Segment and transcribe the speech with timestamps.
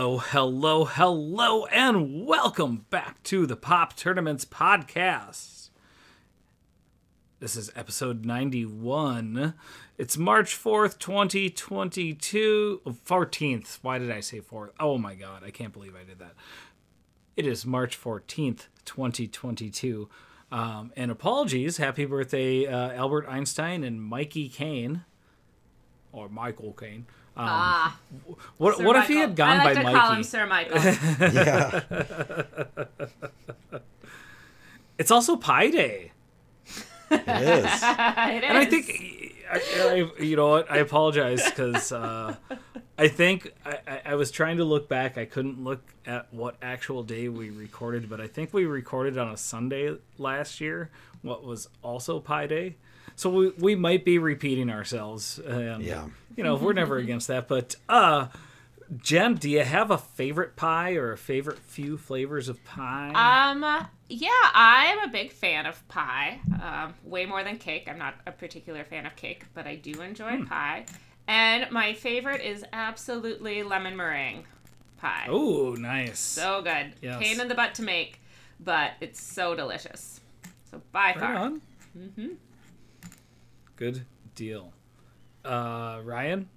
[0.00, 5.68] Hello, hello, hello, and welcome back to the Pop Tournaments podcast.
[7.38, 9.52] This is episode 91.
[9.98, 12.80] It's March 4th, 2022.
[12.86, 13.78] 14th.
[13.82, 14.70] Why did I say 4th?
[14.80, 16.32] Oh my god, I can't believe I did that.
[17.36, 20.08] It is March 14th, 2022.
[20.50, 21.76] Um, and apologies.
[21.76, 25.04] Happy birthday, uh, Albert Einstein and Mikey Caine.
[26.10, 27.04] Or Michael Caine.
[27.40, 27.98] Um, Ah,
[28.58, 29.98] what Sir what if he had gone I like by to Mikey?
[29.98, 30.78] call him Sir Michael.
[31.32, 31.80] Yeah,
[34.98, 36.12] It's also Pi Day.
[37.10, 37.20] it is.
[37.26, 37.72] it is.
[37.82, 39.60] And I think, I,
[40.18, 40.70] I, you know what?
[40.70, 42.36] I apologize because uh,
[42.98, 45.16] I think I, I- I was trying to look back.
[45.16, 49.28] I couldn't look at what actual day we recorded, but I think we recorded on
[49.32, 50.90] a Sunday last year,
[51.22, 52.76] what was also Pi Day.
[53.20, 55.38] So we, we might be repeating ourselves.
[55.38, 56.06] And, Yeah.
[56.36, 57.48] You know, we're never against that.
[57.48, 58.28] But, uh,
[58.96, 63.10] Jen, do you have a favorite pie or a favorite few flavors of pie?
[63.50, 63.60] Um,
[64.08, 66.40] yeah, I'm a big fan of pie.
[66.62, 67.88] Um, way more than cake.
[67.90, 70.44] I'm not a particular fan of cake, but I do enjoy Hmm.
[70.46, 70.86] pie.
[71.28, 74.44] And my favorite is absolutely lemon meringue
[74.96, 75.26] pie.
[75.28, 76.18] oh, nice.
[76.18, 76.94] so good.
[77.02, 77.22] Yes.
[77.22, 78.18] Pain in the butt to make,
[78.60, 80.20] but it's so delicious.
[80.70, 81.34] So by Right far.
[81.36, 81.60] on.
[81.98, 82.28] Mm-hmm.
[83.80, 84.04] Good
[84.34, 84.74] deal.
[85.42, 86.50] Uh, Ryan,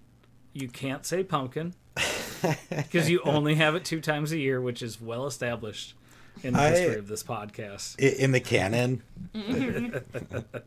[0.52, 1.73] you can't say pumpkin
[2.69, 5.95] because you only have it two times a year, which is well established
[6.44, 7.97] in the I- history of this podcast.
[7.97, 9.03] In the canon.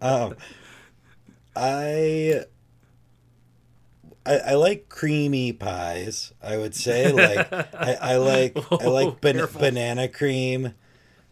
[0.00, 0.34] um,
[1.54, 2.44] I,
[4.24, 6.32] I I like creamy pies.
[6.42, 10.72] I would say like I, I like I like ban- banana cream,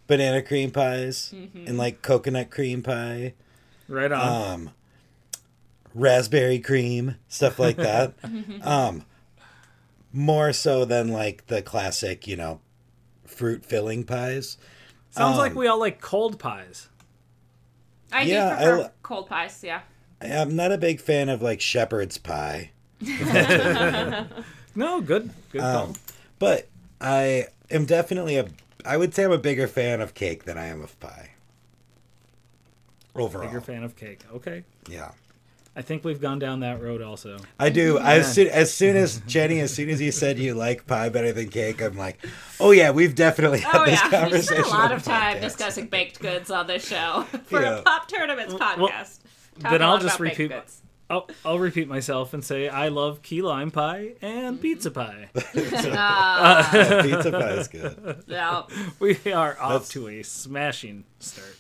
[0.07, 3.33] banana cream pies, and like coconut cream pie.
[3.89, 4.53] Right on.
[4.53, 4.71] um
[5.95, 8.13] raspberry cream stuff like that
[8.63, 9.05] um
[10.13, 12.61] more so than like the classic you know
[13.25, 14.59] fruit filling pies
[15.11, 16.89] Sounds like um, we all like cold pies.
[18.13, 19.81] I Yeah, do I prefer li- cold pies, yeah.
[20.21, 22.71] i'm not a big fan of like shepherd's pie
[24.77, 25.85] No, good, good call.
[25.89, 25.93] um,
[26.41, 26.69] but
[27.01, 28.49] i am definitely a
[28.85, 31.31] i would say i'm a bigger fan of cake than i am of pie
[33.15, 34.21] overall Bigger fan of cake.
[34.35, 35.13] Okay, yeah
[35.77, 37.37] I think we've gone down that road also.
[37.59, 37.99] I do.
[37.99, 41.33] As soon, as soon as Jenny, as soon as you said you like pie better
[41.33, 42.25] than cake, I'm like,
[42.61, 44.43] oh yeah, we've definitely had Oh this yeah, we conversation.
[44.65, 45.41] spent a lot of the time podcast.
[45.41, 47.79] discussing baked goods on this show for Yeah.
[47.79, 48.79] a pop tournaments podcast.
[48.79, 48.89] well,
[49.61, 50.81] Talk then a I'll just repeat- goods.
[51.11, 55.29] I'll, I'll repeat myself and say I love key lime pie and pizza pie.
[55.97, 58.25] Ah, Yeah, pizza pie is good.
[58.27, 58.63] yeah.
[59.01, 61.57] We are off That's- to a smashing start.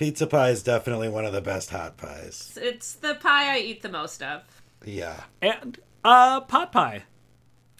[0.00, 2.56] Pizza pie is definitely one of the best hot pies.
[2.58, 4.40] It's the pie I eat the most of.
[4.82, 7.02] Yeah, And uh pot pie.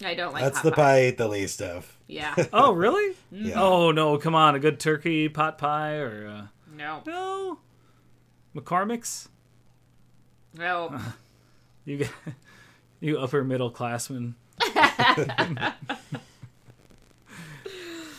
[0.05, 1.97] I don't like that's hot the pie I eat the least of.
[2.07, 2.35] Yeah.
[2.53, 3.17] Oh, really?
[3.33, 3.59] Yeah.
[3.59, 7.01] Oh no, come on, a good turkey pot pie or uh, No.
[7.07, 7.59] no
[8.55, 9.31] McCormick's?
[10.55, 11.01] No.
[11.87, 12.11] You get
[13.01, 14.35] you upper middle classmen.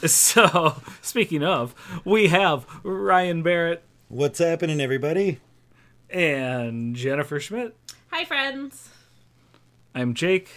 [0.04, 5.40] so, speaking of, we have Ryan Barrett What's happening, everybody?
[6.10, 7.74] and Jennifer Schmidt.
[8.12, 8.90] Hi, friends.
[9.96, 10.50] I'm Jake.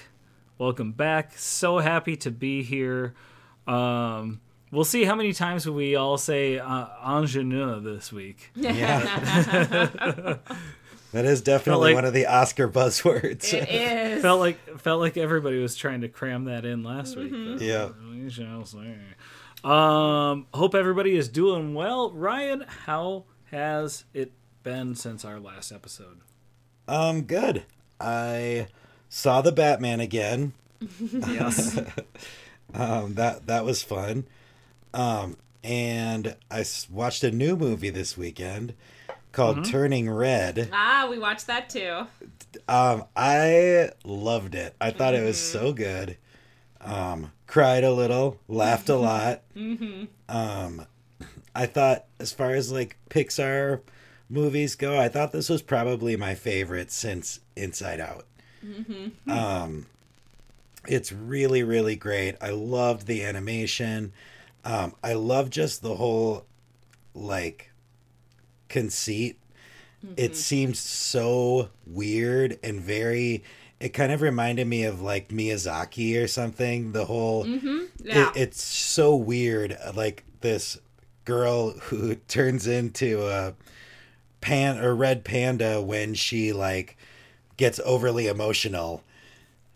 [0.59, 1.39] Welcome back.
[1.39, 3.15] So happy to be here.
[3.69, 4.41] Um,
[4.73, 8.51] we'll see how many times we all say uh, ingenue this week.
[8.57, 8.99] Yeah,
[11.13, 13.55] that is definitely like- one of the Oscar buzzwords.
[13.55, 14.21] It is.
[14.23, 17.33] Felt like felt like everybody was trying to cram that in last week.
[17.61, 17.91] Yeah.
[18.11, 18.97] we shall see.
[19.63, 22.11] Um, hope everybody is doing well.
[22.11, 24.33] Ryan, how has it
[24.65, 26.19] been since our last episode?
[26.89, 27.63] Um, good.
[28.01, 28.67] I
[29.09, 30.53] saw the Batman again.
[31.01, 31.81] Yes.
[32.73, 34.27] Um, that that was fun.
[34.93, 38.75] Um, and I watched a new movie this weekend
[39.31, 40.71] called Turning Red.
[40.73, 42.07] ah, we watched that too.
[42.67, 44.75] Um, I loved it.
[44.81, 46.17] I thought it was so good.
[46.81, 49.43] Um, cried a little, laughed a lot.
[49.55, 50.05] Mm-hmm.
[50.29, 50.87] Um,
[51.55, 53.81] I thought as far as like Pixar
[54.29, 58.27] movies go, I thought this was probably my favorite since Inside Out.
[59.29, 59.87] Um,
[60.89, 62.37] it's really, really great.
[62.41, 64.13] I loved the animation.
[64.65, 66.47] Um, I love just the whole
[67.15, 67.71] like
[68.69, 69.39] conceit.
[70.17, 73.43] It seems so weird and very.
[73.81, 76.93] It kind of reminded me of like Miyazaki or something.
[76.93, 77.47] The whole
[78.03, 78.31] Yeah.
[78.31, 80.79] it, it's so weird like this
[81.25, 83.55] girl who turns into a
[84.41, 86.97] pan or red panda when she like
[87.57, 89.03] gets overly emotional.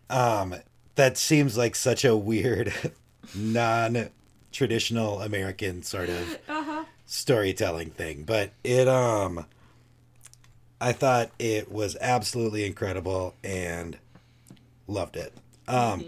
[0.09, 0.55] Um
[0.99, 2.73] that seems like such a weird
[3.35, 4.09] non
[4.51, 6.83] traditional american sort of uh-huh.
[7.05, 9.45] storytelling thing but it um
[10.81, 13.97] i thought it was absolutely incredible and
[14.87, 15.33] loved it.
[15.69, 16.03] Um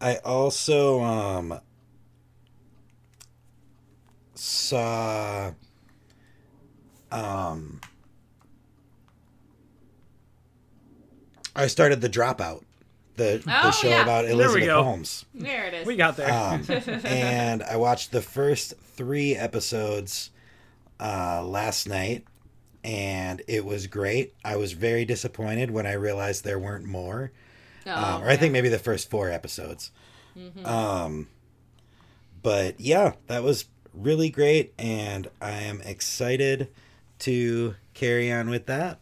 [0.00, 1.60] i also um
[4.34, 5.52] saw
[7.10, 7.80] um
[11.54, 12.62] i started the dropout
[13.16, 14.02] the, the Oh, show yeah.
[14.02, 14.82] about elizabeth go.
[14.82, 15.86] holmes There it is.
[15.86, 16.32] We got there.
[16.32, 16.64] um,
[17.04, 20.30] and I watched the first three episodes
[20.98, 22.24] uh, last night,
[22.84, 24.34] and it was great.
[24.44, 27.32] I was very disappointed when I realized there weren't more,
[27.86, 29.90] Oh, um, or I think maybe the first four episodes.
[30.64, 31.28] Um,
[32.42, 33.64] but yeah, that was
[33.94, 36.68] really great, and I am excited
[37.20, 39.00] to carry on with that.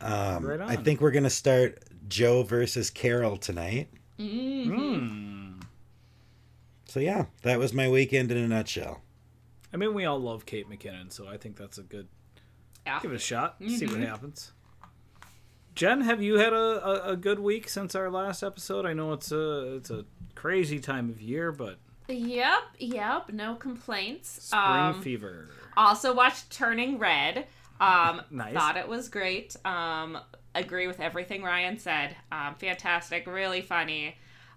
[0.00, 3.88] Um, Right I think we're gonna start Joe versus Carole tonight.
[4.18, 5.60] Mm-hmm.
[6.86, 9.02] So yeah, that was my weekend in a nutshell.
[9.72, 12.08] I mean, we all love Kate McKinnon, so I think that's a good.
[12.86, 13.00] Yeah.
[13.02, 13.56] Give it a shot.
[13.60, 14.00] See Mm-hmm.
[14.00, 14.52] what happens.
[15.74, 16.56] Jen, have you had a,
[17.06, 18.86] a, a good week since our last episode?
[18.86, 20.04] I know it's a it's a
[20.34, 21.78] crazy time of year, but
[22.08, 24.44] Yep, yep, no complaints.
[24.44, 25.48] spring Um, fever.
[25.76, 27.46] also watched Turning Red.
[27.80, 28.54] Um, Nice.
[28.54, 29.54] Thought it was great.
[29.64, 30.18] Um,
[30.54, 32.16] agree with everything Ryan said.
[32.32, 34.16] Um, fantastic, really funny,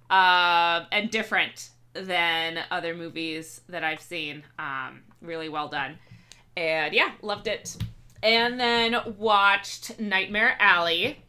[0.09, 4.43] uh, and different than other movies that I've seen.
[4.57, 5.97] Um, really well done,
[6.55, 7.75] and yeah, loved it.
[8.23, 11.21] And then watched Nightmare Alley.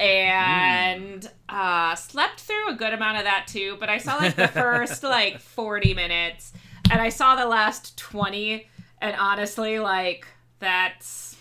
[0.00, 4.48] And uh, slept through a good amount of that too, but I saw like the
[4.48, 6.52] first like 40 minutes
[6.90, 8.66] and I saw the last 20
[9.02, 10.26] and honestly like
[10.58, 11.36] that's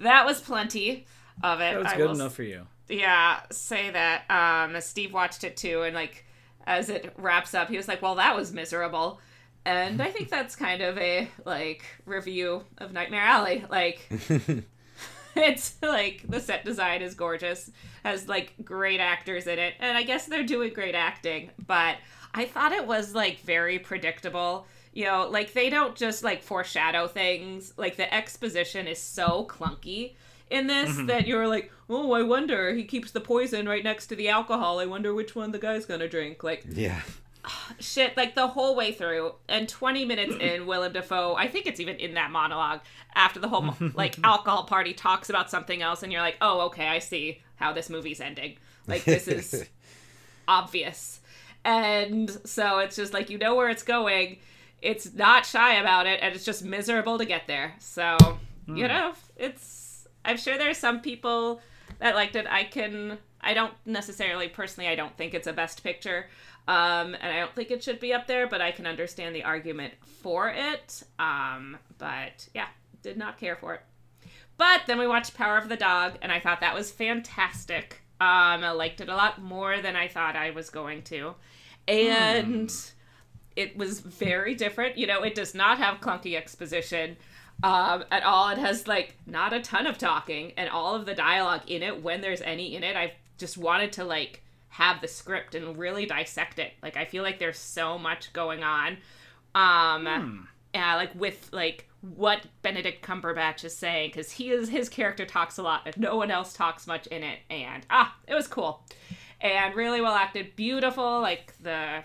[0.00, 1.06] that was plenty
[1.42, 1.72] of it.
[1.74, 2.66] That was I good enough for you.
[2.88, 4.30] yeah, say that.
[4.30, 6.24] Um, Steve watched it too, and like
[6.66, 9.20] as it wraps up, he was like, "Well, that was miserable,"
[9.64, 13.64] and I think that's kind of a like review of Nightmare Alley.
[13.70, 14.10] Like,
[15.36, 17.70] it's like the set design is gorgeous,
[18.04, 21.50] has like great actors in it, and I guess they're doing great acting.
[21.66, 21.96] But
[22.34, 24.66] I thought it was like very predictable.
[24.92, 27.72] You know, like they don't just like foreshadow things.
[27.76, 30.14] Like the exposition is so clunky
[30.50, 31.06] in this mm-hmm.
[31.06, 32.74] that you're like, oh, I wonder.
[32.74, 34.78] He keeps the poison right next to the alcohol.
[34.78, 36.44] I wonder which one the guy's gonna drink.
[36.44, 37.00] Like Yeah.
[37.80, 39.34] Shit, like the whole way through.
[39.48, 42.80] And 20 minutes in, Willem Dafoe, I think it's even in that monologue
[43.14, 46.88] after the whole like alcohol party talks about something else, and you're like, oh, okay,
[46.88, 48.56] I see how this movie's ending.
[48.86, 49.66] Like this is
[50.48, 51.20] obvious.
[51.64, 54.38] And so it's just like you know where it's going.
[54.80, 57.74] It's not shy about it, and it's just miserable to get there.
[57.78, 58.16] So,
[58.66, 58.76] hmm.
[58.76, 60.08] you know, it's.
[60.24, 61.60] I'm sure there's some people
[62.00, 62.46] that liked it.
[62.48, 63.18] I can.
[63.40, 66.26] I don't necessarily, personally, I don't think it's a best picture.
[66.68, 69.44] Um, and I don't think it should be up there, but I can understand the
[69.44, 71.02] argument for it.
[71.18, 72.68] Um, but yeah,
[73.02, 73.80] did not care for it.
[74.58, 78.00] But then we watched Power of the Dog, and I thought that was fantastic.
[78.20, 81.34] Um, I liked it a lot more than I thought I was going to.
[81.88, 82.72] And
[83.56, 84.96] it was very different.
[84.96, 87.16] You know, it does not have clunky exposition
[87.64, 88.50] um, at all.
[88.50, 92.00] It has, like, not a ton of talking, and all of the dialogue in it,
[92.00, 96.06] when there's any in it, I just wanted to, like, have the script and really
[96.06, 96.72] dissect it.
[96.82, 98.96] Like, I feel like there's so much going on.
[99.54, 105.26] Um, uh, like with like what Benedict Cumberbatch is saying because he is his character
[105.26, 108.48] talks a lot and no one else talks much in it and ah it was
[108.48, 108.82] cool
[109.40, 112.02] and really well acted beautiful like the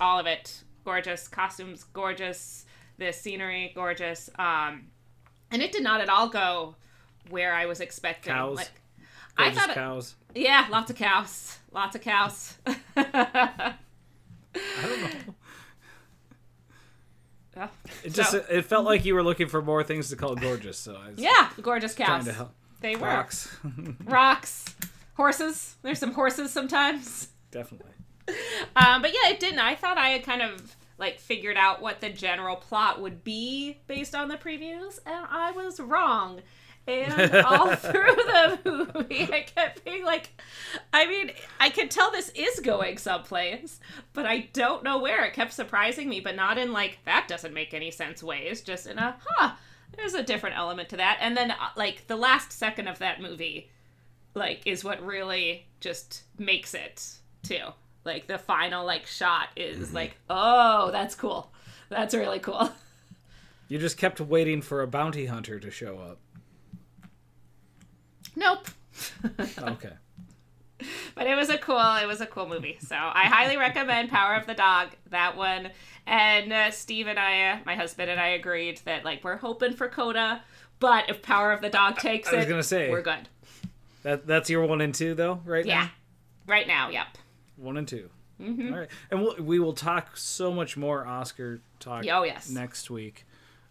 [0.00, 2.64] all of it gorgeous costumes gorgeous
[2.98, 4.84] the scenery gorgeous um
[5.50, 6.76] and it did not at all go
[7.30, 8.56] where I was expecting Cows.
[8.56, 8.70] like
[9.36, 10.14] I thought it, cows.
[10.34, 12.54] yeah lots of cows lots of cows
[12.96, 13.74] I
[14.82, 15.34] don't know.
[17.56, 17.68] Yeah.
[18.02, 20.78] It just So- it felt like you were looking for more things to call gorgeous.
[20.78, 22.52] So I was yeah gorgeous trying cows to help.
[22.80, 23.56] they were Rocks,
[24.04, 24.64] rocks,
[25.14, 25.76] horses.
[25.82, 27.28] There's some horses sometimes.
[27.50, 27.92] definitely.
[28.74, 29.60] Um, but yeah, it didn't.
[29.60, 33.78] I thought I had kind of like figured out what the general plot would be
[33.86, 36.40] based on the previews, and I was wrong.
[36.86, 38.58] And all through the
[38.94, 40.30] movie, I kept being like,
[40.92, 43.80] I mean, I could tell this is going someplace,
[44.12, 45.24] but I don't know where.
[45.24, 48.86] It kept surprising me, but not in like, that doesn't make any sense ways, just
[48.86, 49.52] in a, huh,
[49.96, 51.18] there's a different element to that.
[51.20, 53.70] And then, uh, like, the last second of that movie,
[54.34, 57.72] like, is what really just makes it, too.
[58.04, 61.50] Like, the final, like, shot is like, oh, that's cool.
[61.88, 62.70] That's really cool.
[63.66, 66.18] You just kept waiting for a bounty hunter to show up.
[68.36, 68.66] Nope.
[69.60, 69.92] Okay.
[71.14, 74.34] but it was a cool it was a cool movie so i highly recommend power
[74.34, 75.70] of the dog that one
[76.06, 79.72] and uh, steve and i uh, my husband and i agreed that like we're hoping
[79.72, 80.42] for coda
[80.80, 82.90] but if power of the dog takes I was it gonna say.
[82.90, 83.28] we're good
[84.02, 85.64] That that's your one and two though, right?
[85.64, 85.90] yeah Now?
[86.46, 87.06] right now yep
[87.56, 88.10] One and 2
[88.42, 88.72] Mm-hmm.
[88.74, 92.04] All right, and we'll, we will talk so much more Oscar talk.
[92.10, 92.50] Oh, yes.
[92.50, 93.24] Next week,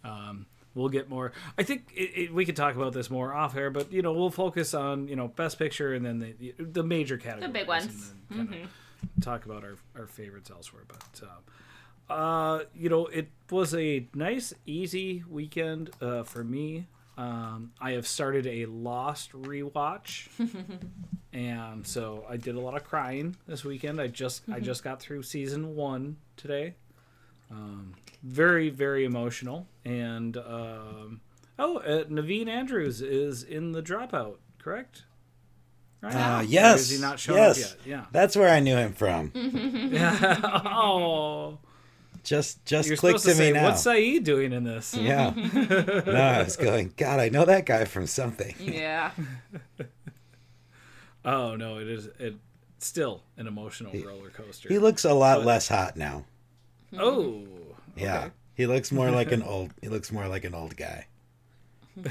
[0.06, 1.32] um, we'll get more.
[1.58, 4.14] I think it, it, we could talk about this more off air, but you know,
[4.14, 7.68] we'll focus on you know best picture and then the the major categories, the big
[7.68, 7.88] ones.
[8.32, 8.40] Mm-hmm.
[8.40, 8.70] and then kinda
[9.22, 11.22] Talk about our our favorites elsewhere, but.
[11.22, 11.30] Um,
[12.10, 16.86] uh, you know, it was a nice, easy weekend uh, for me.
[17.18, 20.28] Um, I have started a Lost rewatch,
[21.34, 24.02] and so I did a lot of crying this weekend.
[24.02, 26.74] I just I just got through season one today.
[27.52, 31.22] Um, very very emotional, and um,
[31.60, 35.04] oh, uh, Naveen Andrews is in the Dropout, correct?
[36.02, 36.16] Right?
[36.16, 36.82] Uh, Or yes.
[36.82, 37.74] is he not shown yes.
[37.74, 38.06] up yet?
[38.12, 39.32] That's where I knew him from.
[39.34, 40.40] Yeah.
[40.66, 41.60] oh,
[42.24, 43.66] Just just you're clicked supposed to to me now.
[43.70, 44.94] what's Sayid doing in this?
[45.00, 45.32] Yeah.
[45.36, 48.54] no, I was going, God, I know that guy from something.
[48.60, 49.12] yeah
[51.26, 52.36] Oh no, it is it
[52.80, 54.68] still an emotional roller coaster.
[54.70, 56.26] He looks a lot less hot now.
[56.98, 57.44] Oh,
[57.96, 58.18] Yeah.
[58.20, 58.32] okay.
[58.56, 61.08] He looks more like an old he looks more like an old guy.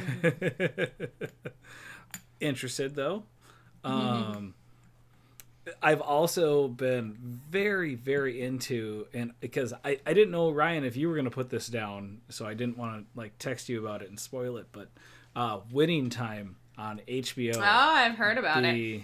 [2.40, 3.24] interested though.
[3.84, 4.54] Um,
[5.82, 7.16] I've also been
[7.50, 11.30] very, very into, and because I, I didn't know Ryan if you were going to
[11.32, 14.56] put this down, so I didn't want to like text you about it and spoil
[14.56, 14.66] it.
[14.72, 14.88] But
[15.36, 17.56] uh, Winning Time on HBO.
[17.56, 19.02] oh i've heard about it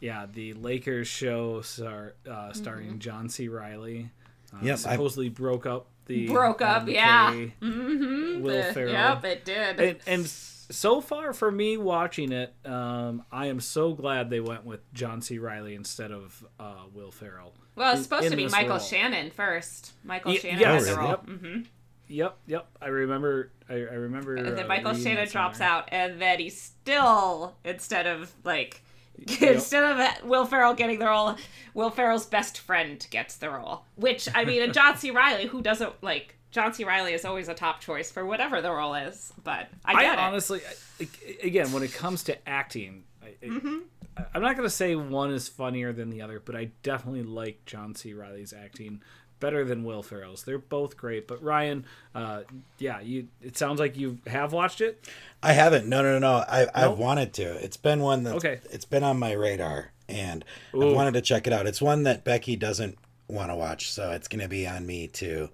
[0.00, 3.48] yeah the Lakers show star, uh, starring John C.
[3.48, 4.10] Reilly.
[4.54, 7.32] Uh, Yep, I- supposedly broke up the Broke up, Adam yeah.
[7.62, 8.92] Mm-hmm Will The- Ferrell.
[8.92, 13.92] yep it did and, and so far for me watching it, um, I am so
[13.92, 15.38] glad they went with John C.
[15.38, 17.54] Reilly instead of uh, Will Ferrell.
[17.76, 18.78] well it's supposed in to be michael role.
[18.78, 21.26] shannon first michael Ye- shannon yes, had the role yep.
[21.26, 21.60] hmm
[22.06, 22.66] Yep, yep.
[22.82, 23.50] I remember.
[23.66, 24.36] I, I remember.
[24.36, 28.83] And then uh, Michael Shannon drops out, and then he still, instead of like, Yep.
[29.40, 31.36] instead of Will Ferrell getting the role,
[31.74, 33.84] Will Ferrell's best friend gets the role.
[33.96, 35.10] Which I mean, and John C.
[35.10, 36.84] Reilly, who doesn't like John C.
[36.84, 39.32] Reilly, is always a top choice for whatever the role is.
[39.42, 40.18] But I I get it.
[40.18, 40.60] honestly,
[41.00, 41.06] I-
[41.42, 43.78] again, when it comes to acting, I, Mm-hmm.
[44.16, 47.64] I, I'm not gonna say one is funnier than the other, but I definitely like
[47.66, 48.12] John C.
[48.14, 49.02] Reilly's acting
[49.44, 50.42] better than Will Ferrell's.
[50.44, 51.84] They're both great, but Ryan,
[52.14, 52.44] uh,
[52.78, 53.28] yeah, you.
[53.42, 55.06] It sounds like you have watched it.
[55.42, 55.86] I haven't.
[55.86, 56.44] No, no, no, no.
[56.48, 56.70] I, Nope.
[56.74, 57.62] I've wanted to.
[57.62, 58.60] It's been one that Okay.
[58.70, 60.94] it's been on my radar, and I Ooh.
[60.94, 61.66] wanted to check it out.
[61.66, 62.96] It's one that Becky doesn't
[63.28, 65.50] want to watch, so it's going to be on me to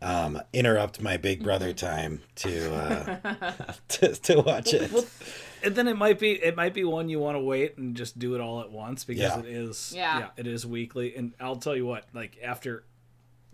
[0.00, 4.92] um, interrupt my Big Brother time to uh, to, to watch it.
[5.62, 8.18] and then it might be it might be one you want to wait and just
[8.18, 9.38] do it all at once because Yeah.
[9.40, 10.28] it is Yeah.
[10.36, 12.84] it is weekly and I'll tell you what like after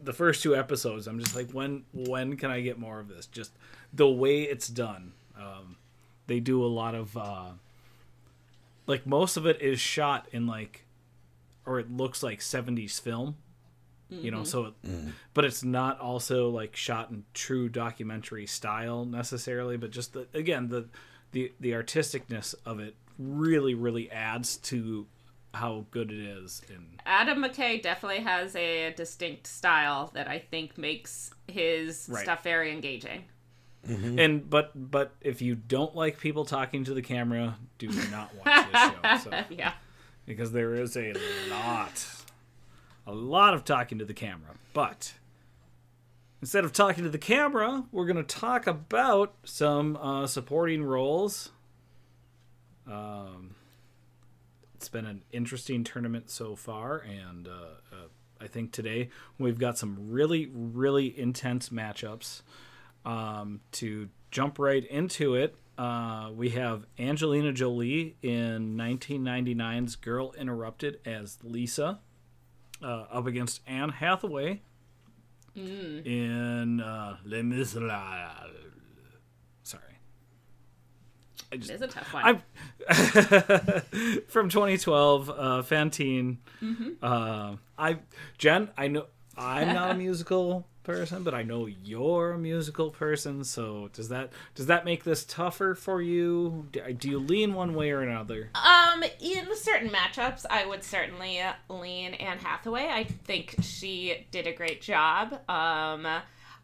[0.02, 3.26] the first two episodes I'm just like when when can I get more of this?
[3.26, 3.52] Just
[3.92, 5.76] the way it's done um,
[6.26, 7.50] they do a lot of uh,
[8.86, 10.84] like most of it is shot in like
[11.66, 13.36] or it looks like 70s film
[14.08, 14.74] you know so it,
[15.34, 20.68] but it's not also like shot in true documentary style necessarily but just the, again
[20.68, 20.88] the
[21.30, 25.06] the the artisticness of it really really adds to
[25.54, 30.78] how good it is and Adam McKay definitely has a distinct style that I think
[30.78, 32.22] makes his Right.
[32.22, 33.24] stuff very engaging.
[33.84, 38.70] and but but if you don't like people talking to the camera do not watch
[38.72, 39.72] this show so, yeah.
[40.26, 41.14] because there is a
[41.48, 42.06] lot
[43.06, 45.14] a lot of talking to the camera but
[46.42, 51.50] instead of talking to the camera we're going to talk about some uh, supporting roles
[52.86, 53.54] um,
[54.80, 57.50] it's been an interesting tournament so far and uh,
[57.92, 58.06] uh,
[58.40, 62.40] i think today we've got some really really intense matchups
[63.04, 71.00] um, to jump right into it, uh, we have Angelina Jolie in 1999's Girl Interrupted
[71.04, 72.00] as Lisa,
[72.82, 74.62] uh, up against Anne Hathaway
[76.04, 78.69] in uh, Les Miserables.
[81.52, 82.42] I just is a tough one.
[84.28, 86.38] From 2012, uh, Fantine.
[86.62, 86.90] Mm-hmm.
[87.02, 87.98] Uh, I
[88.38, 93.44] Jen, I know I'm not a musical person, but I know you're a musical person.
[93.44, 96.68] So does that does that make this tougher for you?
[96.72, 98.50] Do, do you lean one way or another?
[98.54, 102.88] Um, in certain matchups, I would certainly lean Anne Hathaway.
[102.88, 105.32] I think she did a great job.
[105.48, 106.06] Um,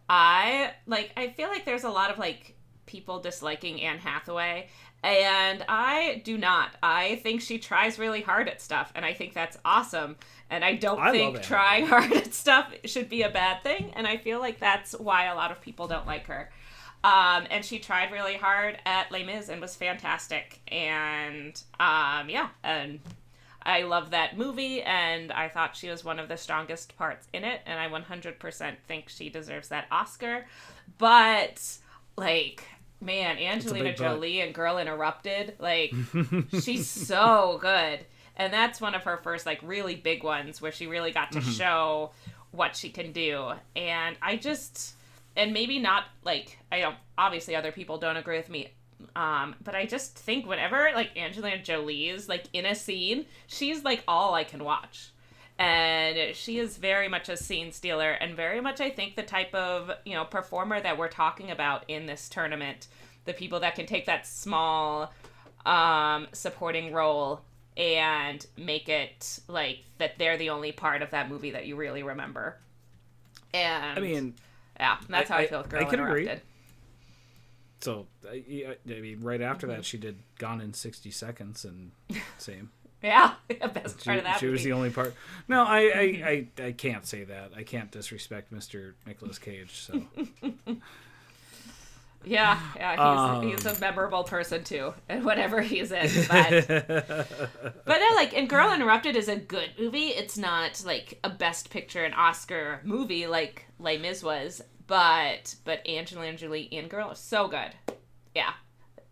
[0.08, 1.12] I like.
[1.16, 2.55] I feel like there's a lot of like
[2.86, 4.68] people disliking Anne Hathaway,
[5.02, 6.70] and I do not.
[6.82, 10.16] I think she tries really hard at stuff, and I think that's awesome.
[10.50, 13.92] And I don't I think trying hard at stuff should be a bad thing.
[13.94, 16.50] And I feel like that's why a lot of people don't like her.
[17.04, 20.60] Um, and she tried really hard at Les Mis and was fantastic.
[20.68, 23.00] And um, yeah, and
[23.62, 27.44] I love that movie, and I thought she was one of the strongest parts in
[27.44, 30.46] it, and I 100% think she deserves that Oscar.
[30.98, 31.62] But
[32.16, 32.64] like,
[33.06, 33.94] man, Angelina.
[33.94, 35.94] Jolie and Girl Interrupted, like,
[36.60, 38.00] she's so good,
[38.36, 41.40] and that's one of her first like really big ones where she really got to
[41.40, 42.10] show
[42.50, 44.96] what she can do, and I just
[45.36, 48.72] and maybe not like I don't obviously other people don't agree with me
[49.14, 53.84] um but I just think whenever like Angelina Jolie is like in a scene she's
[53.84, 55.10] like all I can watch
[55.58, 59.54] and she is very much a scene stealer and very much I think the type
[59.54, 62.88] of you know performer that we're talking about in this tournament
[63.24, 65.12] the people that can take that small
[65.64, 67.40] um supporting role
[67.76, 72.02] and make it like that they're the only part of that movie that you really
[72.02, 72.56] remember
[73.54, 74.34] and I mean,
[74.78, 76.22] yeah, that's I- how I, I- feel with I Girl can agree.
[76.22, 76.42] Interrupted.
[77.80, 78.34] so I,
[78.68, 81.92] I I mean, right after that, she did Gone in 60 Seconds, and
[82.38, 82.70] same.
[83.50, 85.14] Yeah, best She, part of that she was the only part.
[85.48, 87.52] No, I, I, I, I can't say that.
[87.56, 88.94] I can't disrespect Mr.
[89.06, 89.70] Nicolas Cage.
[89.72, 90.02] So
[92.24, 93.42] Yeah, yeah, he's, Um.
[93.48, 96.08] he's a memorable person too, and whatever he's in.
[96.28, 100.08] But, but no, like, and Girl Interrupted is a good movie.
[100.08, 105.86] It's not like a Best Picture and Oscar movie like Les Mis was, but but
[105.88, 107.70] Angelina Jolie and Girl is so good.
[108.34, 108.54] Yeah,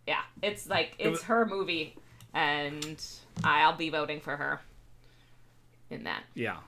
[0.08, 1.94] yeah, it's like it's was- her movie,
[2.32, 3.00] and
[3.42, 4.60] I'll be voting for her
[5.90, 6.22] in that.
[6.34, 6.58] yeah,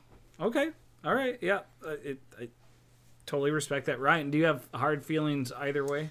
[0.40, 0.70] okay,
[1.04, 1.60] all right, yeah.
[1.86, 2.48] Uh, it, I
[3.26, 4.00] totally respect that.
[4.00, 6.10] Ryan, do you have hard feelings either way?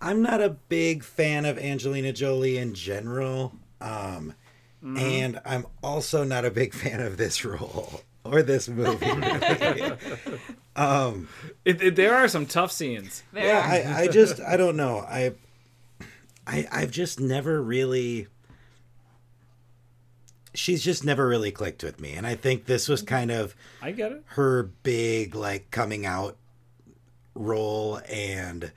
[0.00, 3.52] I'm not a big fan of Angelina Jolie in general.
[3.80, 4.34] Um,
[4.82, 9.04] And I'm also not a big fan of this role or this movie.
[9.10, 9.92] really.
[10.76, 11.28] um,
[11.66, 13.22] It, it, there are some tough scenes.
[13.32, 13.44] There.
[13.44, 15.00] yeah, I, I just I don't know.
[15.00, 15.32] I,
[16.46, 18.28] I I've just never really.
[20.54, 23.92] She's just never really clicked with me, and I think this was kind of I
[23.92, 24.22] get it.
[24.36, 26.36] her big like coming out
[27.34, 28.72] role and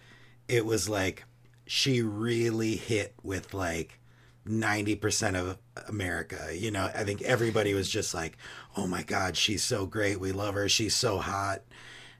[0.47, 1.25] it was like
[1.65, 3.99] she really hit with like
[4.47, 5.57] 90% of
[5.88, 6.49] America.
[6.53, 8.38] You know, I think everybody was just like,
[8.75, 10.19] "Oh my god, she's so great.
[10.19, 10.67] We love her.
[10.69, 11.62] She's so hot."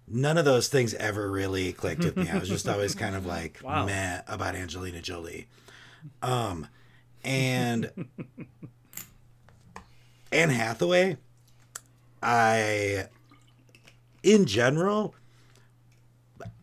[0.08, 2.30] None of those things ever really clicked with me.
[2.30, 3.86] I was just always kind of like Wow.
[3.86, 5.48] meh about Angelina Jolie.
[6.22, 6.68] Um
[7.24, 7.92] and
[10.34, 11.18] Anne Hathaway,
[12.22, 13.08] I
[14.24, 15.14] in general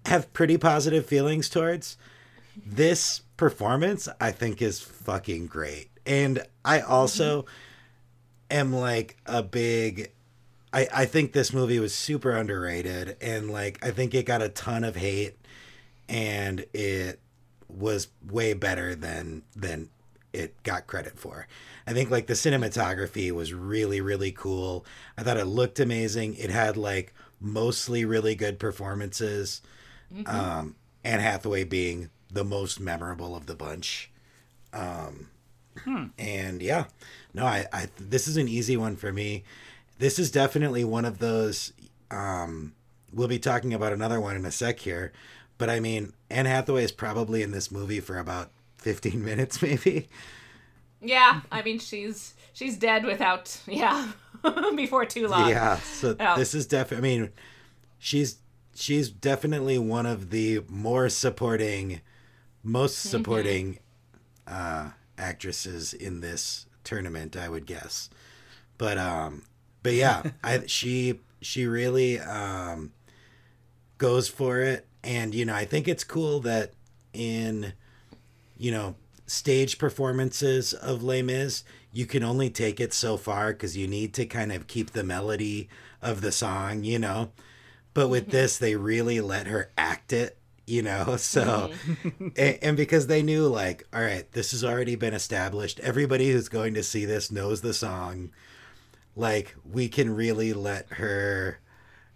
[0.06, 1.96] have pretty positive feelings towards.
[2.66, 5.88] This performance i think is fucking great.
[6.04, 7.46] And i also
[8.50, 10.10] am like a big
[10.72, 13.16] I, I think this movie was super underrated.
[13.20, 15.36] And like i think it got a ton of hate.
[16.08, 17.20] And it
[17.68, 19.90] was way better than than
[20.32, 21.46] it got credit for.
[21.86, 24.84] I think like the cinematography was really really cool.
[25.16, 26.36] I thought it looked amazing.
[26.36, 29.62] It had like mostly really good performances.
[30.26, 34.10] Um Anne Hathaway being the most memorable of the bunch.
[34.72, 35.28] Um
[36.18, 36.84] and yeah.
[37.34, 39.44] No, I I this is an easy one for me.
[39.98, 41.72] This is definitely one of those
[42.10, 42.74] um
[43.12, 45.12] we'll be talking about another one in a sec here.
[45.58, 50.08] But I mean, Anne Hathaway is probably in this movie for about 15 minutes, maybe.
[51.00, 54.12] Yeah, I mean she's she's dead without yeah
[54.76, 55.48] before too long.
[55.48, 55.78] Yeah.
[55.78, 57.30] So this is definitely, I mean,
[57.98, 58.38] she's
[58.74, 62.00] she's definitely one of the more supporting,
[62.62, 63.78] most supporting
[64.46, 68.10] uh, actresses in this tournament, I would guess.
[68.78, 69.42] But um,
[69.82, 72.92] but yeah, I she she really um
[73.98, 76.72] goes for it, and you know I think it's cool that
[77.12, 77.72] in
[78.60, 78.94] you know
[79.26, 84.12] stage performances of Les Mis, you can only take it so far because you need
[84.14, 85.68] to kind of keep the melody
[86.02, 87.30] of the song, you know.
[87.94, 91.16] but with this they really let her act it you know?
[91.18, 91.72] So
[92.36, 95.80] and, and because they knew like all right this has already been established.
[95.80, 98.30] Everybody who's going to see this knows the song.
[99.16, 101.58] Like we can really let her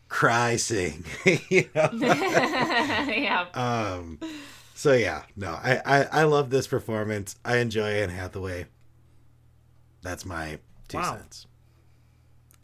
[0.09, 1.04] cry sing
[1.48, 1.90] you know?
[2.00, 3.46] Yeah.
[3.54, 4.18] um
[4.74, 8.66] so yeah no I, I i love this performance i enjoy anne hathaway
[10.02, 10.58] that's my
[10.88, 11.16] two Wow.
[11.16, 11.46] cents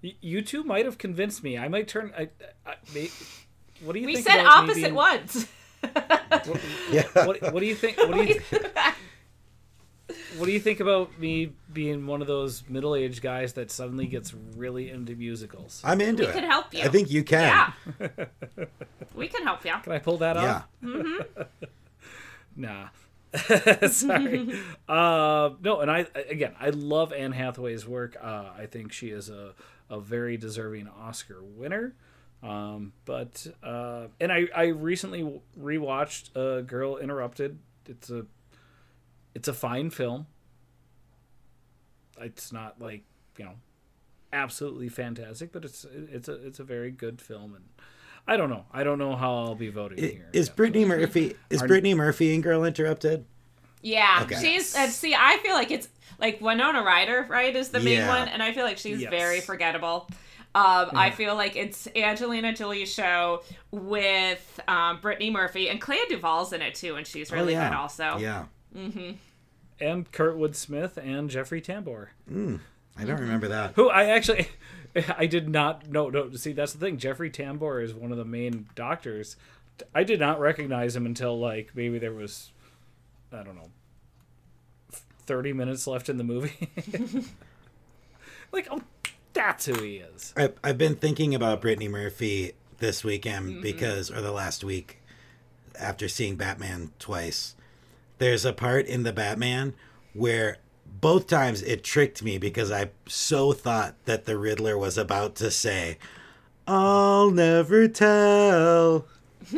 [0.03, 1.59] Y- You two might have convinced me.
[1.59, 2.11] I might turn.
[2.16, 2.31] I,
[2.66, 3.11] I, may,
[3.85, 4.29] what do you We think?
[4.29, 5.46] said about me opposite being- ones.
[6.90, 7.99] yeah What, what do you think?
[7.99, 8.40] What do you,
[10.38, 14.33] what do you think about me being one of those middle-aged guys that suddenly gets
[14.57, 15.83] really into musicals?
[15.85, 16.81] i'm into we it can help you.
[16.83, 18.07] i think you can Yeah.
[19.14, 19.73] we can help you.
[19.83, 20.68] Can I pull that yeah off?
[20.83, 21.42] Mm-hmm.
[22.57, 22.89] Nah.
[23.89, 24.61] Sorry.
[24.89, 28.17] uh, no, and I again, I love Anne Hathaway's work.
[28.21, 29.55] Uh, I think she is a,
[29.89, 31.95] a very deserving Oscar winner.
[32.43, 37.59] Um, but uh, and I, I recently rewatched uh, Girl Interrupted.
[37.87, 38.27] It's a
[39.35, 40.27] it's a fine film.
[42.21, 43.05] It's not like
[43.39, 43.55] you know
[44.33, 47.65] absolutely fantastic, but it's it's a it's a very good film and.
[48.27, 48.65] I don't know.
[48.73, 50.29] I don't know how I'll be voting I- here.
[50.33, 53.25] Is Brittany Murphy is Are- Brittany Murphy in Girl Interrupted?
[53.83, 54.37] Yeah, Okay.
[54.41, 58.09] she's and see, I feel like it's like Winona Ryder, right, is the main Yeah.
[58.09, 59.11] one, and I feel like she's Yes.
[59.11, 60.07] very forgettable.
[60.55, 66.53] Um, I feel like it's Angelina Jolie's show with um, Brittany Murphy and Clea DuVall's
[66.53, 67.69] in it too, and she's really oh, yeah.
[67.71, 68.19] good also.
[68.19, 68.45] Yeah.
[69.81, 73.73] and Kurtwood Smith and Jeffrey Tambor, I don't remember that.
[73.77, 74.49] who I actually
[75.18, 76.09] I did not know.
[76.11, 76.98] No, see that's the thing.
[76.98, 79.37] Jeffrey Tambor is one of the main doctors.
[79.94, 82.50] I did not recognize him until like maybe there was,
[83.33, 83.70] I don't know,
[85.26, 86.70] thirty minutes left in the movie.
[88.53, 88.83] like, oh,
[89.33, 90.35] that's who he is.
[90.37, 93.62] I, I've been thinking about Brittany Murphy this weekend Mm-hmm.
[93.62, 95.00] because, or the last week,
[95.79, 97.55] after seeing Batman twice.
[98.18, 99.72] There's a part in the Batman
[100.12, 100.59] where
[101.00, 105.50] both times it tricked me because I so thought that the Riddler was about to
[105.50, 105.98] say,
[106.66, 109.07] I'll never tell.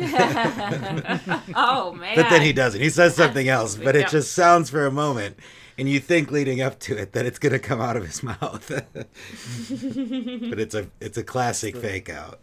[1.55, 2.15] Oh man!
[2.15, 2.81] But then he doesn't.
[2.81, 4.07] He says something else, but it Yeah.
[4.09, 5.37] just sounds for a moment.
[5.77, 8.21] And you think leading up to it that it's going to come out of his
[8.23, 8.69] mouth.
[8.93, 12.39] but it's a it's a classic fake out.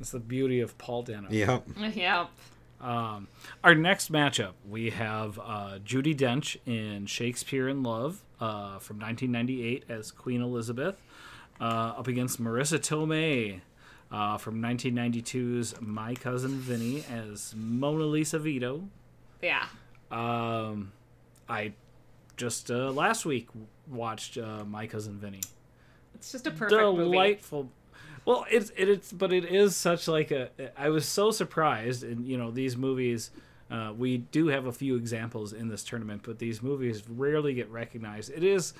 [0.00, 1.28] It's the beauty of Paul Dano.
[1.30, 1.64] Yep.
[1.94, 2.26] yeah.
[2.80, 3.28] Um,
[3.64, 9.84] our next matchup, we have uh, Judi Dench in Shakespeare in Love uh, from 1998
[9.88, 10.96] as Queen Elizabeth,
[11.60, 13.60] uh, up against Marisa Tomei
[14.12, 18.84] uh, from 1992's My Cousin Vinny as Mona Lisa Vito.
[19.42, 19.66] Yeah.
[20.10, 20.92] Um,
[21.48, 21.72] I
[22.36, 23.48] just uh, last week
[23.88, 25.40] watched uh, My Cousin Vinny
[26.14, 27.38] It's just a perfect movie.
[28.28, 28.44] Delightful.
[28.46, 30.50] Well, it's it, it's but it is such like a.
[30.76, 33.30] I was so surprised, and you know these movies.
[33.70, 37.68] Uh, we do have a few examples in this tournament, but these movies rarely get
[37.70, 38.30] recognized.
[38.30, 38.72] It is.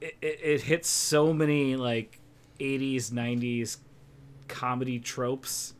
[0.00, 2.18] It, it, it hits so many like
[2.58, 3.78] 80s 90s
[4.48, 5.74] comedy tropes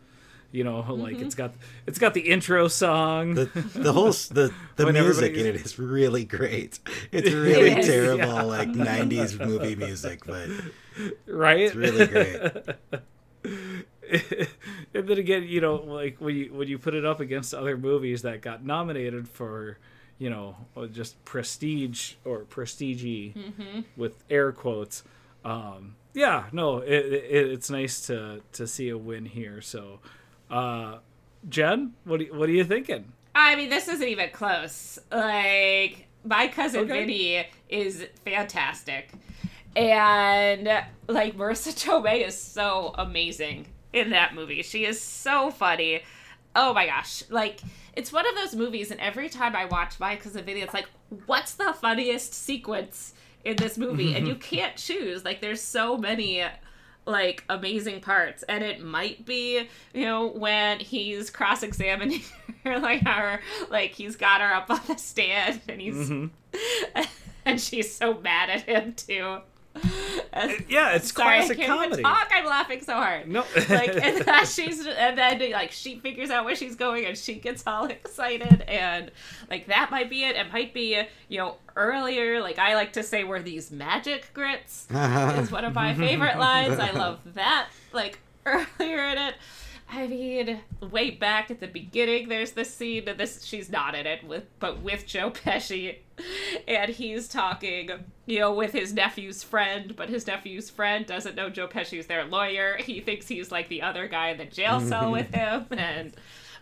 [0.53, 1.53] you know like it's got
[1.87, 6.25] it's got the intro song The the whole the the music in it is really
[6.25, 6.79] great.
[7.12, 8.42] It's really is, terrible yeah.
[8.42, 10.49] like 90s movie music, but
[11.26, 12.40] right it's really great.
[14.94, 17.76] and then again, you know, like when you when you put it up against other
[17.76, 19.78] movies that got nominated for,
[20.18, 20.56] you know,
[20.92, 23.35] just prestige or prestige
[23.96, 25.02] with air quotes.
[25.44, 29.61] Um, yeah, no, it, it, it's nice to to see a win here.
[29.61, 30.00] So,
[30.50, 30.98] uh,
[31.48, 33.12] Jen, what do you, what are you thinking?
[33.35, 34.98] I mean, this isn't even close.
[35.12, 37.00] Like, my cousin Okay.
[37.04, 39.11] Vinny is fantastic.
[39.77, 40.67] And,
[41.07, 44.62] like, Marisa Tomei is so amazing in that movie.
[44.62, 46.03] She is so funny.
[46.57, 47.23] Oh my gosh.
[47.29, 47.61] Like,
[47.95, 50.89] it's one of those movies, and every time I watch my cousin Vinny, it's like,
[51.27, 53.12] what's the funniest sequence
[53.45, 54.15] in this movie?
[54.15, 55.25] and you can't choose.
[55.25, 56.43] Like, there's so many
[57.09, 62.21] like amazing parts and it might be you know when he's cross-examining
[62.65, 67.03] her like her like he's got her up on the stand and he's mm-hmm.
[67.45, 69.39] and she's so mad at him too
[70.69, 71.93] Yeah, it's sorry classic i can't comedy.
[71.93, 72.29] even talk.
[72.35, 73.27] I'm laughing so hard.
[73.29, 77.17] No, like and then she's and then like she figures out where she's going and
[77.17, 79.11] she gets all excited and
[79.51, 80.37] like that might be it.
[80.37, 82.41] It might be you know earlier.
[82.41, 86.79] Like i like to say we're these magic grits is one of my favorite lines.
[86.79, 89.35] I love that like earlier in it
[89.88, 94.07] I mean, way back at the beginning, there's this scene, and this she's not in
[94.07, 95.96] it with, but with Joe Pesci,
[96.66, 97.90] and he's talking,
[98.27, 102.25] you know, with his nephew's friend, but his nephew's friend doesn't know Joe Pesci's their
[102.25, 102.77] lawyer.
[102.79, 106.12] He thinks he's like the other guy in the jail cell with him, and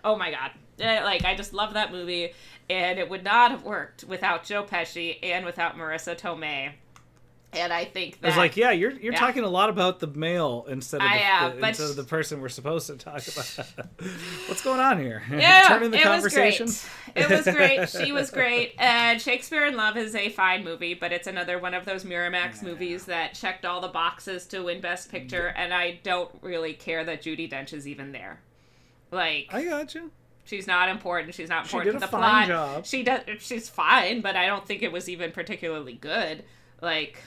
[0.05, 2.33] oh my god, Eh, like I just love that movie,
[2.69, 6.73] and it would not have worked without Joe Pesci and without Marisa Tomei.
[7.57, 9.19] And I think that I was like, yeah, you're you're Yeah.
[9.19, 12.05] talking a lot about the male instead of the, I am, the- instead of the
[12.05, 13.67] person we're supposed to talk about.
[14.49, 15.23] What's going on here?
[15.31, 16.67] Yeah, Turning the it conversation.
[16.67, 17.25] was great.
[17.25, 17.89] It was great.
[18.07, 18.75] She was great.
[18.79, 22.63] And Shakespeare in Love is a fine movie, but it's another one of those Miramax
[22.63, 27.05] movies that checked all the boxes to win Best Picture, and I don't really care
[27.05, 28.41] that Judi Dench is even there.
[29.11, 30.11] Like I got you.
[30.45, 31.35] she's not important.
[31.35, 32.47] She's not She important did to the plot.
[32.49, 32.87] job.
[32.87, 33.21] She does.
[33.39, 36.45] She's fine, but I don't think it was even particularly good.
[36.83, 37.19] Like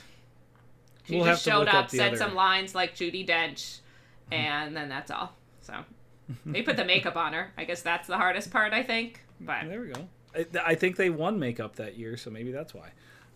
[1.08, 3.80] she We'll just showed up, up said other- some lines like Judi Dench,
[4.32, 5.34] and then that's all.
[5.62, 5.74] So
[6.46, 7.52] they put the makeup on her.
[7.58, 8.74] I guess that's the hardest part.
[8.74, 10.08] I think, but There we go.
[10.36, 12.90] I, I think they won makeup that year, so maybe that's why.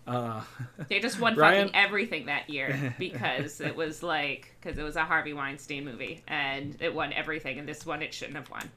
[0.08, 0.42] Uh,
[0.90, 4.96] they just won Ryan- fucking everything that year because it was like because it was
[4.96, 8.70] a Harvey Weinstein movie and it won everything, and this one it shouldn't have won.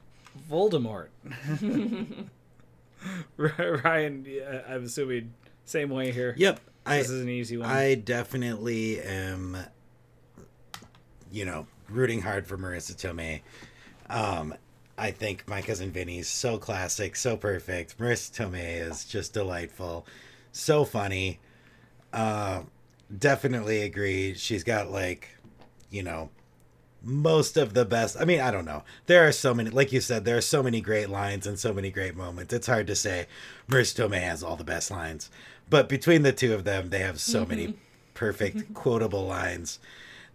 [0.51, 1.07] Voldemort.
[3.37, 4.25] Ryan,
[4.67, 5.33] I'm assuming
[5.65, 6.33] same way here.
[6.37, 6.59] Yep.
[6.85, 7.69] I This is an easy one.
[7.69, 9.57] I definitely am
[11.31, 13.41] you know, rooting hard for Marisa Tomei.
[14.09, 14.55] Um
[14.97, 17.97] I think my cousin Vinny's so classic, so perfect.
[17.97, 20.07] Marisa Tomei is just delightful,
[20.51, 21.39] so funny.
[22.13, 22.61] Uh,
[23.15, 24.35] definitely agree.
[24.35, 25.37] She's got like,
[25.89, 26.29] you know,
[27.03, 28.15] most of the best.
[28.19, 28.83] I mean, I don't know.
[29.05, 31.73] There are so many, like you said, there are so many great lines and so
[31.73, 32.53] many great moments.
[32.53, 33.27] It's hard to say.
[33.67, 35.29] Marisa Tomei has all the best lines,
[35.69, 37.75] but between the two of them, they have so many
[38.13, 39.79] perfect quotable lines.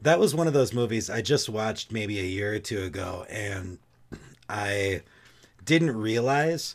[0.02, 3.26] That was one of those movies I just watched maybe a year or two ago,
[3.28, 3.78] and
[4.48, 5.02] I
[5.64, 6.74] didn't realize,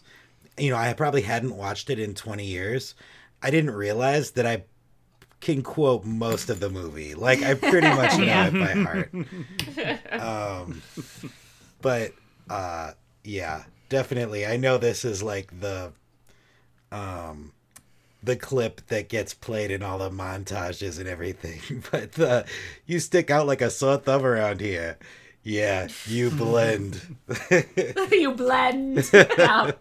[0.57, 2.95] you know, I probably hadn't watched it in 20 years.
[3.41, 4.63] I didn't realize that I
[5.41, 7.13] can quote most of the movie.
[7.13, 8.47] Like I pretty much know Yeah.
[8.47, 8.71] it by
[10.11, 10.21] heart.
[10.21, 10.81] Um,
[11.81, 12.13] but
[12.49, 12.91] uh,
[13.23, 14.45] yeah, definitely.
[14.45, 15.91] I know this is like the
[16.91, 17.51] um
[18.25, 21.83] the clip that gets played in all the montages and everything.
[21.91, 22.45] But the
[22.85, 24.97] you stick out like a sore thumb around here.
[25.43, 27.17] Yeah, you blend.
[28.11, 29.07] you blend.
[29.13, 29.71] Yeah.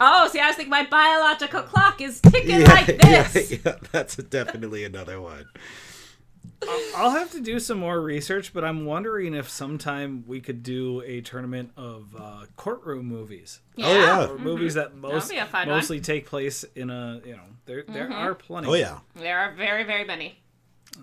[0.00, 3.50] Oh, see, I was thinking my biological clock is ticking yeah, like this.
[3.52, 5.46] yeah, yeah, that's definitely another one.
[6.96, 11.00] I'll have to do some more research, but I'm wondering if sometime we could do
[11.06, 13.60] a tournament of uh, courtroom movies.
[13.78, 14.28] Oh, yeah.
[14.28, 15.76] Or movies that most be a fun one.
[15.76, 18.68] mostly take place in a you know there there are plenty.
[18.68, 18.98] Oh yeah.
[19.14, 20.40] There are very, very many.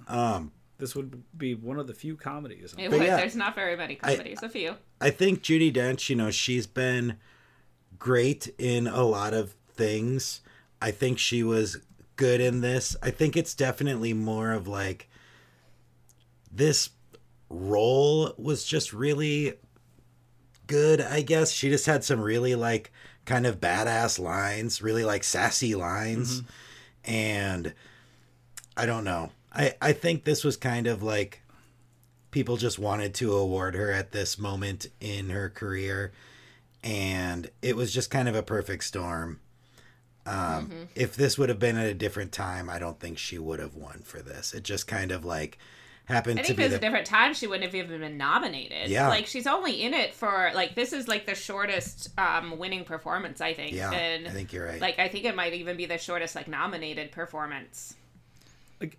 [0.07, 2.75] Um, This would be one of the few comedies.
[2.77, 4.43] It would- yeah, There's not very many comedies.
[4.43, 4.75] a few.
[4.99, 7.15] I think Judi Dench, you know, she's been
[7.97, 10.41] great in a lot of things.
[10.81, 11.77] I think she was
[12.17, 12.95] good in this.
[13.01, 15.09] I think it's definitely more of like
[16.55, 16.89] this
[17.49, 19.53] role was just really
[20.67, 21.51] good, I guess.
[21.51, 22.91] She just had some really like
[23.25, 26.41] kind of badass lines, really like sassy lines.
[27.03, 27.73] And
[28.75, 29.31] I don't know.
[29.53, 31.41] I I think this was kind of like
[32.31, 36.11] people just wanted to award her at this moment in her career
[36.83, 39.39] and it was just kind of a perfect storm
[40.25, 43.61] um, if this would have been at a different time i don't think she would
[43.61, 45.57] have won for this it just kind of like
[46.05, 47.75] happened I to think be if it was the a different time, she wouldn't have
[47.75, 48.89] even been nominated.
[48.89, 49.07] Yeah.
[49.09, 53.41] Like she's only in it for like this is like the shortest um winning performance
[53.41, 53.73] I think.
[53.73, 56.35] yeah And i think you're right like I think it might even be the shortest
[56.35, 57.95] like nominated performance.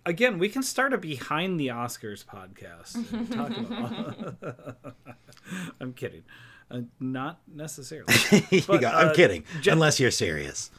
[0.05, 2.93] Again, we can start a behind the Oscars podcast.
[3.35, 4.95] Talk about.
[5.79, 6.23] I'm kidding,
[6.71, 8.11] uh, not necessarily.
[8.51, 10.71] You but, go- i'm uh, kidding Je- unless you're serious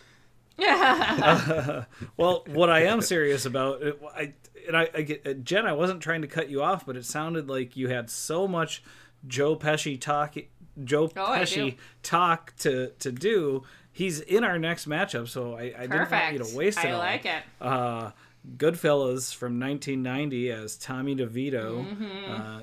[2.17, 4.33] Well, what I am serious about, it, I
[4.69, 5.67] and I, I get uh, Jen.
[5.67, 8.83] I wasn't trying to cut you off, but it sounded like you had so much
[9.27, 10.37] Joe Pesci talk,
[10.85, 13.65] Joe Oh, Pesci talk to to do.
[13.91, 16.87] He's in our next matchup, so I, I didn't want you to waste it.
[16.87, 16.99] I all.
[17.01, 17.43] like it.
[17.61, 18.11] Uh,
[18.57, 22.33] Goodfellas from 1990 as Tommy DeVito, Mm-hmm.
[22.33, 22.61] uh,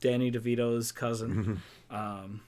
[0.00, 1.60] Danny DeVito's cousin.
[1.90, 2.40] um,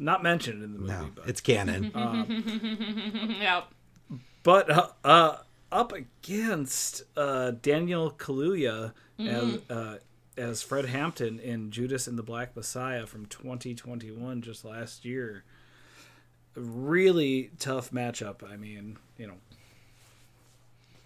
[0.00, 1.92] not mentioned in the movie, no but it's canon
[3.40, 3.64] Yep.
[4.42, 5.36] but uh, uh,
[5.72, 9.98] up against uh, Daniel Kaluuya as, uh,
[10.36, 15.44] as Fred Hampton in Judas and the Black Messiah from 2021, just last year.
[16.54, 18.48] Really tough matchup.
[18.48, 19.36] I mean, you know,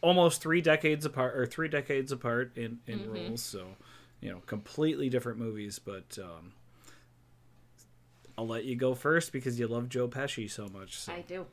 [0.00, 3.42] almost three decades apart, or three decades apart in in roles.
[3.42, 3.66] So,
[4.20, 5.78] you know, completely different movies.
[5.78, 6.52] But um,
[8.38, 10.98] I'll let you go first because you love Joe Pesci so much.
[10.98, 11.12] So.
[11.12, 11.46] I do.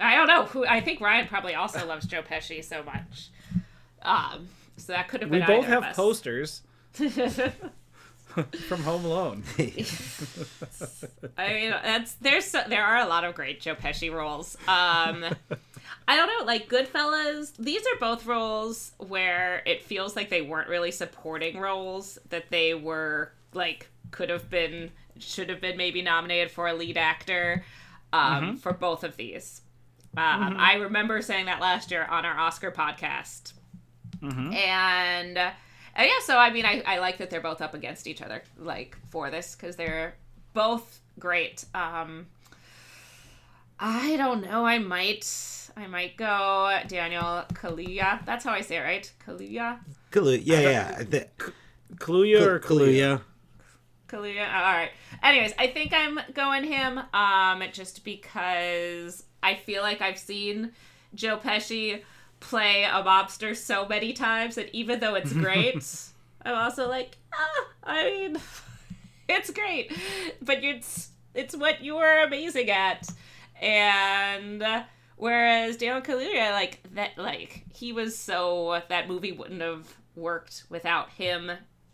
[0.00, 0.44] I don't know.
[0.46, 3.28] Who I think Ryan probably also loves Joe Pesci so much.
[4.02, 5.40] Um, so that could have been.
[5.40, 5.96] We both either of have us.
[5.96, 9.42] posters from Home Alone.
[11.36, 14.56] I mean, that's there's so, there are a lot of great Joe Pesci roles.
[14.66, 15.24] Um,
[16.08, 17.54] I don't know, like Goodfellas.
[17.58, 22.74] These are both roles where it feels like they weren't really supporting roles that they
[22.74, 27.64] were like could have been should have been maybe nominated for a lead actor
[28.12, 29.62] um, for both of these.
[30.16, 33.52] Um, I remember saying that last year on our Oscar podcast,
[34.22, 35.38] and.
[35.38, 35.50] Uh,
[35.94, 38.42] and yeah, so I mean, I, I like that they're both up against each other,
[38.58, 40.14] like for this, because they're
[40.54, 41.66] both great.
[41.74, 42.28] Um,
[43.78, 44.64] I don't know.
[44.64, 45.26] I might,
[45.76, 48.24] I might go Daniel Kaluuya.
[48.24, 49.12] That's how I say it, right?
[49.26, 49.80] Kaluuya.
[50.10, 50.96] Kalu- yeah, yeah.
[50.98, 51.24] I thi-
[51.96, 53.20] Kaluuya or Kaluuya?
[53.20, 53.20] Kaluuya.
[54.12, 54.46] Kaluuya.
[54.46, 54.90] All right.
[55.22, 56.98] Anyways, I think I'm going him.
[57.14, 60.72] Um, just because I feel like I've seen
[61.14, 62.02] Joe Pesci
[62.40, 65.84] play a mobster so many times that even though it's great,
[66.44, 68.36] I'm also like, ah, I mean,
[69.28, 69.96] it's great,
[70.42, 73.08] but it's it's what you are amazing at,
[73.60, 74.62] and.
[74.62, 74.82] uh,
[75.16, 81.10] Whereas Daniel Kaluuya, like that, like he was so that movie wouldn't have worked without
[81.10, 81.48] him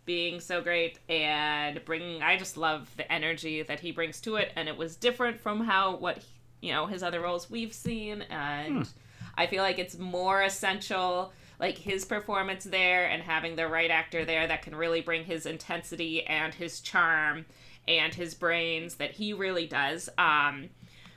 [0.09, 2.23] being so great and bringing.
[2.23, 5.63] I just love the energy that he brings to it, and it was different from
[5.63, 6.25] how what
[6.61, 8.89] you know his other roles we've seen, and
[9.37, 11.31] I feel like it's more essential.
[11.59, 15.45] Like his performance there and having the right actor there that can really bring his
[15.45, 17.45] intensity and his charm
[17.87, 20.09] and his brains that he really does.
[20.17, 20.69] Um,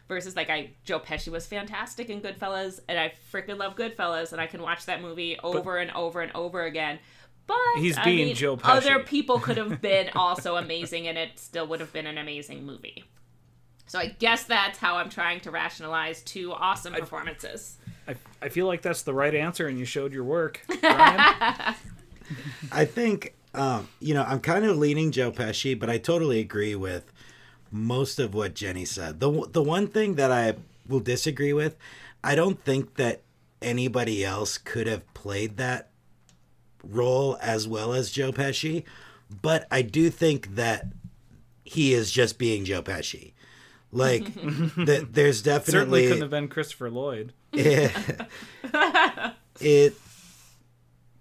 [0.06, 4.40] versus like I Joe Pesci was fantastic in Goodfellas, and I freaking love Goodfellas, and
[4.40, 6.98] I can watch that movie over and over and over again.
[7.46, 8.76] But He's I being mean, Joe Pesci.
[8.76, 12.64] Other people could have been also amazing, and it still would have been an amazing
[12.64, 13.04] movie.
[13.86, 17.76] So I guess that's how I'm trying to rationalize two awesome performances.
[18.08, 20.60] I, I feel like that's the right answer, and you showed your work.
[20.82, 21.74] Ryan?
[22.70, 26.74] I think um, you know I'm kind of leaning Joe Pesci, but I totally agree
[26.74, 27.12] with
[27.70, 29.20] most of what Jenny said.
[29.20, 30.54] the The one thing that I
[30.88, 31.76] will disagree with,
[32.24, 33.22] I don't think that
[33.60, 35.90] anybody else could have played that
[36.82, 38.84] role as well as Joe Pesci,
[39.40, 40.86] but I do think that
[41.64, 43.32] he is just being Joe Pesci.
[43.90, 47.32] Like, that there's definitely Certainly couldn't have been Christopher Lloyd.
[49.60, 49.94] it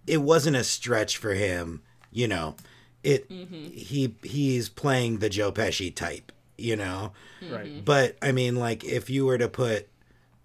[0.07, 2.55] it wasn't a stretch for him you know
[3.03, 3.71] it mm-hmm.
[3.71, 7.11] he he's playing the joe pesci type you know
[7.49, 7.83] Right.
[7.83, 9.89] but i mean like if you were to put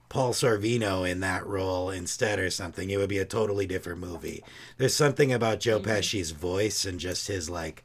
[0.08, 4.42] paul sorvino in that role instead or something it would be a totally different movie.
[4.78, 7.82] There's something about joe pesci's voice and just his like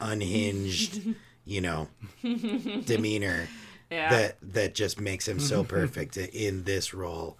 [0.00, 1.00] unhinged
[1.44, 1.88] you know
[2.84, 3.48] demeanor
[3.90, 4.10] Yeah.
[4.10, 7.36] that that just makes him so perfect in this role.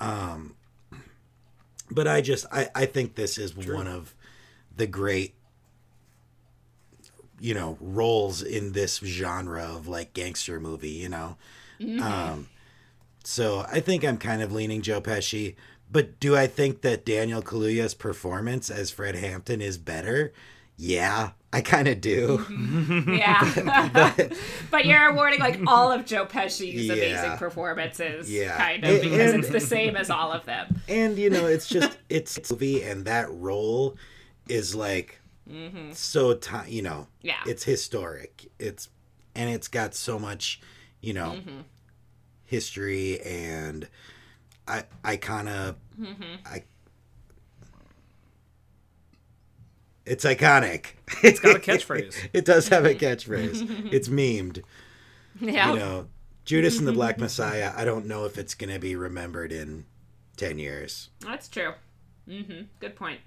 [0.00, 0.54] Um
[1.90, 4.14] but i just i i think this is one of
[4.76, 5.34] the great
[7.40, 11.36] you know roles in this genre of like gangster movie you know?
[12.00, 12.48] Um
[13.26, 15.54] so i think i'm kind of leaning joe pesci
[15.90, 20.32] but do i think that daniel kaluuya's performance as fred hampton is better
[20.76, 23.14] yeah i kind of do mm-hmm.
[23.14, 24.12] Yeah.
[24.70, 28.56] but you're awarding like all of Joe Pesci's amazing performances, Yeah.
[28.56, 30.80] kind of, And- because and- it's the same as all of them.
[30.88, 33.96] and you know it's just it's movie and that role
[34.48, 35.92] is like mm-hmm.
[35.92, 37.40] so ti you know Yeah.
[37.46, 38.88] it's historic it's
[39.36, 40.60] and it's got so much
[41.00, 41.60] you know mm-hmm.
[42.54, 43.88] History and
[44.68, 46.36] i i kind of mm-hmm.
[46.46, 46.62] i
[50.06, 50.86] it's iconic
[51.22, 52.28] it's got a catchphrase.
[52.32, 53.04] it does have a mm-hmm.
[53.04, 54.62] catchphrase it's memed
[55.40, 55.72] Yeah.
[55.72, 56.06] you know
[56.44, 59.86] judas and the black messiah i don't know if it's gonna be remembered in
[60.36, 61.72] 10 years That's true.
[62.26, 63.20] hmm Good point.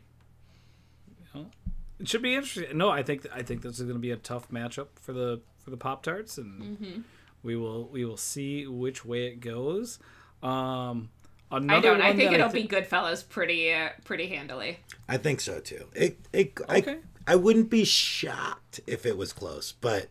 [2.00, 2.78] It should be interesting.
[2.78, 5.42] No, I think I think this is going to be a tough matchup for the
[5.64, 7.02] for the Pop Tarts, and mm-hmm.
[7.48, 10.00] We will we will see which way it goes.
[10.44, 11.10] Um,
[11.50, 12.02] another I don't.
[12.02, 14.80] I think it'll thi- be Goodfellas pretty, uh, pretty handily.
[15.08, 15.86] I think so too.
[15.96, 16.98] It, it, Okay.
[17.26, 20.08] I, I wouldn't be shocked if it was close, but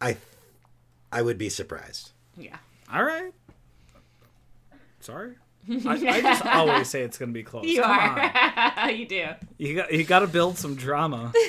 [0.00, 0.16] I,
[1.12, 2.12] I would be surprised.
[2.36, 2.56] Yeah.
[2.92, 3.32] All right.
[5.00, 5.34] Sorry.
[5.68, 7.64] I, I just always say it's going to be close.
[7.66, 8.18] You Come on.
[8.76, 8.90] are.
[8.92, 9.26] you do.
[9.58, 11.32] You got you got to build some drama.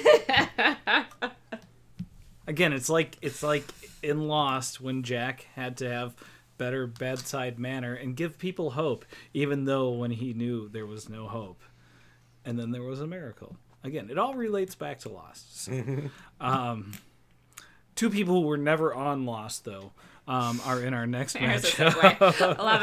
[2.49, 3.63] Again, it's like it's like
[4.01, 6.15] in Lost when Jack had to have
[6.57, 11.27] better bedside manner and give people hope, even though when he knew there was no
[11.27, 11.61] hope,
[12.43, 13.55] and then there was a miracle.
[13.83, 15.63] Again, it all relates back to Lost.
[15.65, 15.83] So,
[16.41, 16.93] um,
[17.95, 19.91] two people who were never on Lost though.
[20.27, 22.57] um, are in our next There's a matchup.
[22.59, 22.81] I love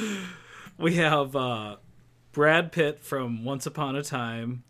[0.00, 0.22] it.
[0.78, 1.76] we have uh,
[2.32, 4.64] Brad Pitt from Once Upon a Time,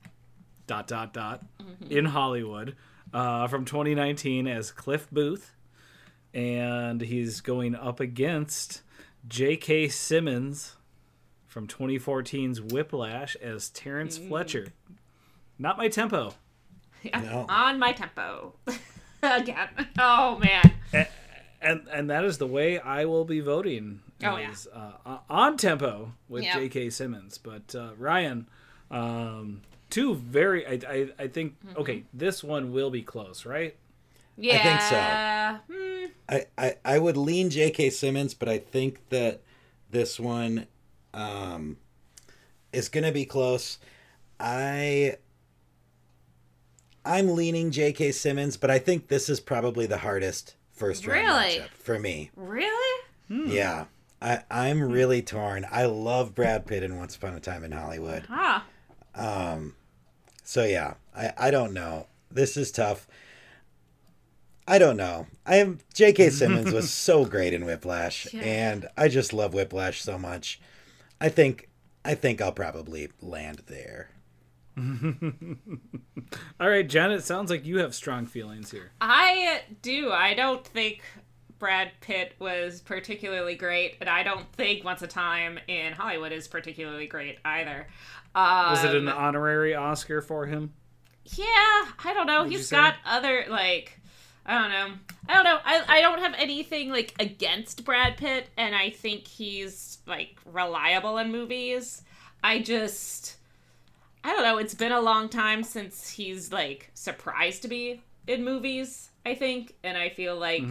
[0.66, 1.44] dot dot dot,
[1.90, 2.76] in Hollywood,
[3.12, 5.54] uh, from 2019 as Cliff Booth,
[6.34, 8.82] and he's going up against
[9.28, 9.88] J.K.
[9.88, 10.76] Simmons
[11.46, 14.68] from 2014's Whiplash as Terrence Fletcher.
[15.58, 16.34] Not my tempo.
[17.14, 17.46] No.
[17.48, 18.54] On my tempo.
[19.22, 19.68] Again.
[19.96, 21.06] Oh man.
[21.62, 24.00] and and that is the way I will be voting.
[24.24, 24.52] Oh, yeah.
[25.04, 26.54] uh, on tempo with Yep.
[26.54, 26.90] J.K.
[26.90, 27.38] Simmons.
[27.38, 28.48] But uh, Ryan,
[28.90, 30.66] um, two very.
[30.66, 31.80] I I, I think Mm-hmm.
[31.80, 33.76] okay, this one will be close, right?
[34.36, 34.58] Yeah.
[34.58, 34.80] I think
[35.70, 35.74] so.
[35.74, 36.06] Hmm.
[36.28, 37.88] I, I, I would lean J.K.
[37.90, 39.40] Simmons, but I think that
[39.90, 40.66] this one
[41.14, 41.78] um,
[42.72, 43.78] is going to be close.
[44.38, 45.16] I
[47.04, 48.12] I'm leaning J.K.
[48.12, 51.60] Simmons, but I think this is probably the hardest first round Really?
[51.60, 52.30] matchup for me.
[52.36, 53.02] Really?
[53.28, 53.86] Yeah,
[54.20, 55.66] I I'm really torn.
[55.70, 58.26] I love Brad Pitt in Once Upon a Time in Hollywood.
[58.28, 58.60] Huh.
[59.16, 59.74] Um,
[60.44, 62.06] so yeah, I I don't know.
[62.30, 63.06] This is tough.
[64.68, 65.26] I don't know.
[65.46, 66.30] I am J.K.
[66.30, 68.42] Simmons was so great in Whiplash, Yeah.
[68.42, 70.60] and I just love Whiplash so much.
[71.20, 71.68] I think
[72.04, 74.10] I think I'll probably land there.
[76.60, 77.10] All right, Jen.
[77.12, 78.90] It sounds like you have strong feelings here.
[79.00, 80.10] I do.
[80.12, 81.02] I don't think
[81.58, 86.46] Brad Pitt was particularly great, and I don't think Once a Time in Hollywood is
[86.48, 87.86] particularly great either.
[88.36, 90.74] Um, Was it an honorary Oscar for him?
[91.24, 92.42] Yeah, I don't know.
[92.42, 93.98] Would He's got other like
[94.44, 94.94] I don't know.
[95.28, 95.58] I don't know.
[95.64, 101.16] I I don't have anything like against Brad Pitt and I think he's like reliable
[101.18, 102.02] in movies.
[102.44, 103.36] I just
[104.22, 104.58] I don't know.
[104.58, 109.74] It's been a long time since he's like surprised to be in movies, I think,
[109.82, 110.62] and I feel like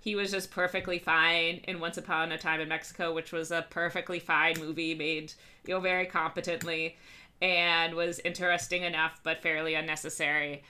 [0.00, 3.64] he was just perfectly fine in Once Upon a Time in Mexico, which was a
[3.70, 5.32] perfectly fine movie made,
[5.64, 6.98] you know, very competently
[7.42, 10.62] and was interesting enough but fairly unnecessary.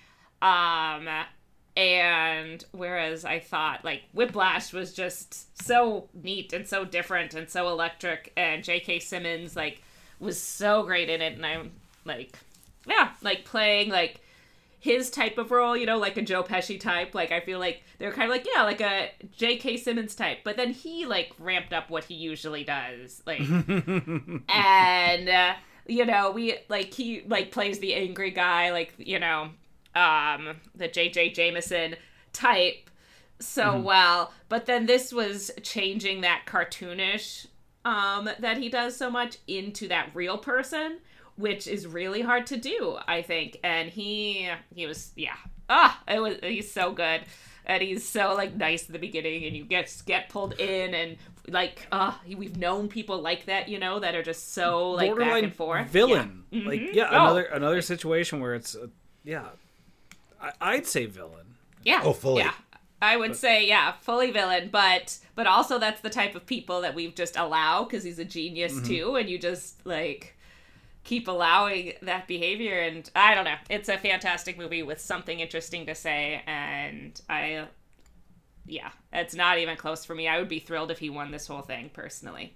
[0.43, 1.09] Um
[1.77, 7.69] and whereas I thought like Whiplash was just so neat and so different and so
[7.69, 9.01] electric and J.K.
[9.01, 9.83] Simmons like
[10.21, 11.73] was so great in it and I'm
[12.05, 12.39] like
[12.87, 14.21] yeah, like playing like
[14.85, 17.15] his type of role, you know, like a Joe Pesci type.
[17.15, 19.79] Like I feel like they're kind of like yeah, like a J.K.
[19.79, 20.41] Simmons type.
[20.45, 23.41] But then he like ramped up what he usually does, like,
[24.49, 25.55] and uh,
[25.87, 29.51] you know we like he like plays the angry guy, like you know,
[29.95, 31.30] um, the J.J.
[31.30, 31.97] Jameson
[32.32, 32.91] type
[33.41, 34.32] so well.
[34.49, 37.47] But then this was changing that cartoonish
[37.85, 40.99] um, that he does so much into that real person,
[41.37, 43.59] which is really hard to do, I think.
[43.62, 45.37] And he he was yeah.
[45.68, 47.22] Ah, it was he's so good.
[47.67, 51.17] And he's so like nice at the beginning and you get get pulled in and
[51.49, 55.43] like uh we've known people like that, you know, that are just so like back
[55.43, 55.89] and forth.
[55.89, 56.45] villain.
[56.51, 56.69] Yeah.
[56.69, 56.95] Like Mhm.
[56.95, 57.25] yeah, Oh.
[57.25, 58.89] another another situation where it's uh,
[59.25, 59.47] yeah.
[60.41, 61.55] I, I'd say villain.
[61.85, 62.01] Yeah.
[62.05, 62.43] Oh, fully.
[62.43, 62.53] Yeah.
[63.03, 66.95] I would say yeah, fully villain, but but also that's the type of people that
[66.95, 68.87] we've just allow because he's a genius Mm-hmm.
[68.87, 70.34] too, and you just like
[71.05, 72.80] keep allowing that behavior.
[72.80, 77.66] And I don't know, it's a fantastic movie with something interesting to say, and I,
[78.66, 80.26] yeah, it's not even close for me.
[80.28, 82.55] I would be thrilled if he won this whole thing personally.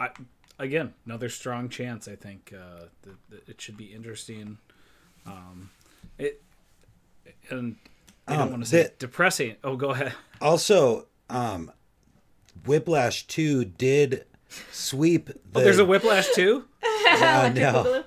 [0.00, 0.10] I,
[0.58, 2.08] again, another strong chance.
[2.08, 4.58] I think uh, that, that it should be interesting.
[5.26, 5.70] Um,
[6.18, 6.42] it
[7.50, 7.76] and
[8.28, 9.56] I don't Um, want to say the- depressing.
[9.62, 10.12] Oh, go ahead.
[10.40, 11.70] Also, um,
[12.64, 14.24] Whiplash Two did
[14.72, 15.26] sweep.
[15.26, 16.64] The, Oh, there's a Whiplash too.
[17.08, 18.04] uh, no.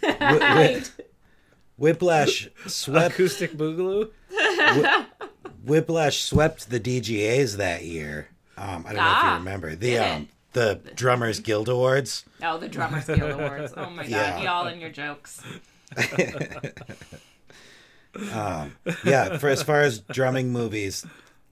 [0.00, 0.82] Whi- Whi-
[1.76, 4.10] Whiplash swept Acoustic Boogaloo.
[5.64, 8.28] Whiplash swept the DGAs that year.
[8.56, 12.24] Um, I don't know if Ah, you remember the um, the Drummers Guild Awards.
[12.42, 13.72] Oh, the Drummers Guild Awards.
[13.76, 14.42] Oh my god, Yeah.
[14.42, 15.42] y'all and your jokes.
[19.04, 21.04] Yeah, for as far as drumming movies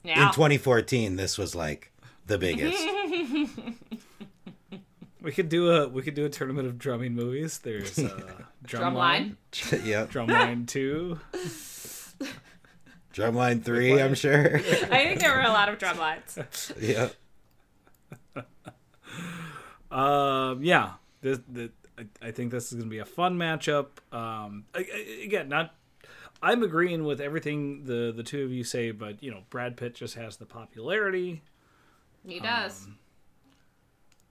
[0.03, 0.27] Yeah.
[0.27, 1.91] in 2014, this was like
[2.27, 2.81] the biggest.
[5.23, 7.57] We could do a we could do a tournament of drumming movies.
[7.59, 8.09] There's uh,
[8.67, 9.37] Drumline.
[9.85, 11.19] yep, Drumline two.
[13.13, 14.57] Drumline three, I'm sure.
[14.57, 16.71] I think there were a lot of drum lines.
[16.79, 17.13] yep.
[19.91, 23.87] Um, yeah, this, the, I, I think this is going to be a fun matchup.
[24.11, 25.75] Um, I- I- again, not.
[26.41, 29.95] I'm agreeing with everything the the two of you say, but you know, Brad Pitt
[29.95, 31.41] just has the popularity.
[32.27, 32.85] He does.
[32.85, 32.97] Um,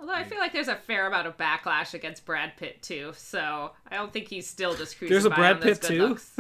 [0.03, 3.71] Although I feel like there's a fair amount of backlash against Brad Pitt too, so
[3.89, 6.19] I don't think he's still just cruising There's a Brad Pitt, too?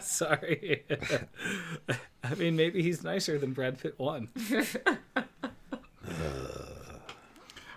[0.00, 0.84] Sorry.
[2.24, 4.30] I mean, maybe he's nicer than Brad Pitt one.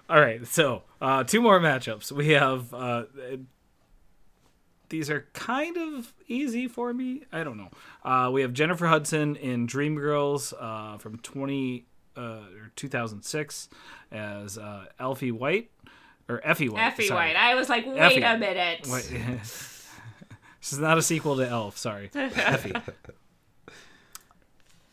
[0.09, 2.13] All right, so uh, two more matchups.
[2.13, 3.03] We have uh,
[4.89, 7.23] these are kind of easy for me.
[7.31, 7.69] I don't know.
[8.03, 11.85] Uh, we have Jennifer Hudson in Dreamgirls uh, from twenty
[12.15, 12.21] uh,
[12.59, 13.69] or two thousand six
[14.11, 15.71] as uh, Elfie White
[16.29, 16.83] or Effie White.
[16.85, 17.29] Effie sorry.
[17.29, 17.35] White.
[17.37, 18.21] I was like, wait Effie.
[18.21, 18.87] a minute.
[18.89, 19.03] Wait.
[19.41, 21.77] this is not a sequel to Elf.
[21.77, 22.73] Sorry, Effie.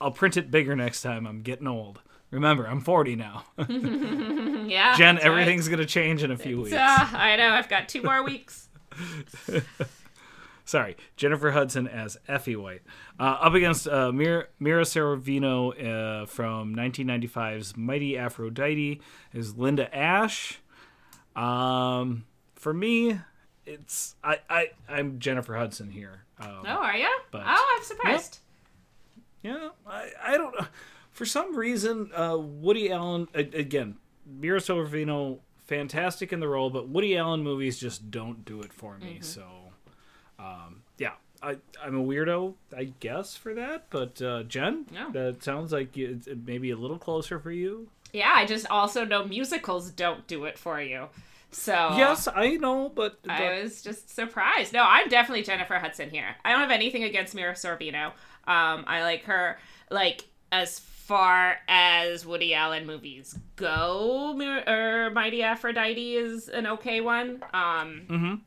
[0.00, 1.26] I'll print it bigger next time.
[1.26, 2.00] I'm getting old.
[2.30, 3.44] Remember, I'm 40 now.
[4.64, 4.96] Yeah.
[4.96, 5.30] Jen, that's right.
[5.32, 6.74] everything's gonna change in a few weeks.
[6.76, 7.50] Ah, I know.
[7.50, 8.70] I've got two more weeks.
[10.66, 12.80] Sorry, Jennifer Hudson as Effie White,
[13.20, 15.72] uh, up against uh, Mira, Mira Sorvino
[16.22, 19.02] uh, from 1995's Mighty Aphrodite
[19.34, 20.58] is Linda Ash.
[21.36, 22.24] Um,
[22.54, 23.20] for me,
[23.66, 26.22] it's I, I I'm Jennifer Hudson here.
[26.40, 27.10] Um, Oh, are you?
[27.30, 28.38] But- oh, I'm surprised.
[29.42, 30.66] Yeah, I, I don't know.
[31.10, 37.16] For some reason, uh, Woody Allen again, Mira Sorvino, fantastic in the role, but Woody
[37.16, 39.18] Allen movies just don't do it for me.
[39.20, 39.44] So,
[40.38, 41.12] um, yeah,
[41.42, 43.86] I I'm a weirdo, I guess, for that.
[43.90, 45.10] But uh, Jen, No.
[45.12, 47.88] that sounds like it's it maybe a little closer for you.
[48.12, 51.08] Yeah, I just also know musicals don't do it for you.
[51.50, 54.72] So Yes, I know, but, but I was just surprised.
[54.72, 56.34] No, I'm definitely Jennifer Hudson here.
[56.44, 58.06] I don't have anything against Mira Sorvino.
[58.46, 59.58] Um, I like her
[59.90, 64.34] like as far as Woody Allen movies go.
[64.66, 67.42] Or Mighty Aphrodite is an okay one.
[67.52, 68.40] Um, Mhm.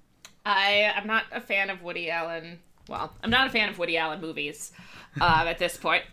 [0.46, 2.60] I I'm not a fan of Woody Allen.
[2.90, 4.72] Well, I'm not a fan of Woody Allen movies
[5.20, 6.04] um, at this point,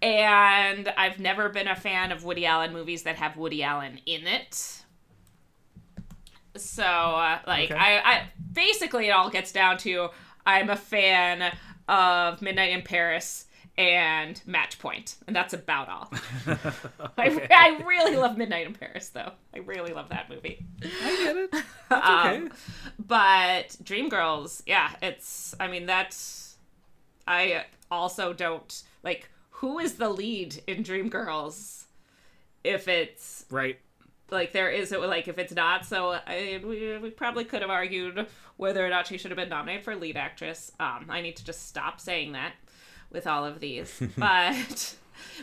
[0.00, 4.26] and I've never been a fan of Woody Allen movies that have Woody Allen in
[4.28, 4.82] it.
[6.56, 7.78] So, uh, like, Okay.
[7.80, 8.22] I, I
[8.52, 10.08] basically it all gets down to
[10.46, 11.52] I'm a fan
[11.88, 13.46] of Midnight in Paris
[13.78, 16.12] and Match Point, and that's about all.
[17.16, 19.32] I, I really love Midnight in Paris, though.
[19.54, 20.64] I really love that movie.
[20.82, 21.54] I get it.
[21.92, 22.36] Okay.
[22.36, 22.52] Um,
[23.04, 25.56] but Dreamgirls, yeah, it's.
[25.58, 26.54] I mean, that's.
[27.26, 31.86] I also don't like who is the lead in Dreamgirls.
[32.62, 33.76] If it's right.
[34.30, 38.24] like there is like if it's not, so I, we we probably could have argued
[38.56, 40.70] whether or not she should have been nominated for lead actress.
[40.78, 42.52] Um, I need to just stop saying that
[43.10, 44.94] with all of these, but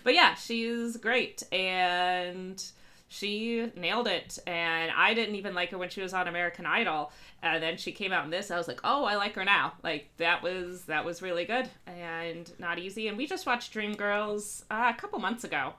[0.03, 2.63] but yeah, she's great and
[3.07, 4.37] she nailed it.
[4.45, 7.11] And I didn't even like her when she was on American Idol,
[7.41, 8.51] and then she came out in this.
[8.51, 9.73] I was like, oh, I like her now.
[9.83, 13.07] Like that was that was really good and not easy.
[13.07, 15.73] And we just watched Dreamgirls uh, a couple months ago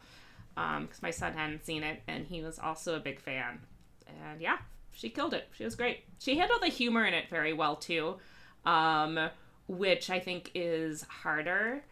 [0.55, 3.61] because my son hadn't seen it and he was also a big fan.
[4.07, 4.59] And yeah,
[4.93, 5.49] she killed it.
[5.53, 6.05] She was great.
[6.19, 8.17] She handled the humor in it very well too,
[8.65, 9.31] um,
[9.69, 11.85] which I think is harder.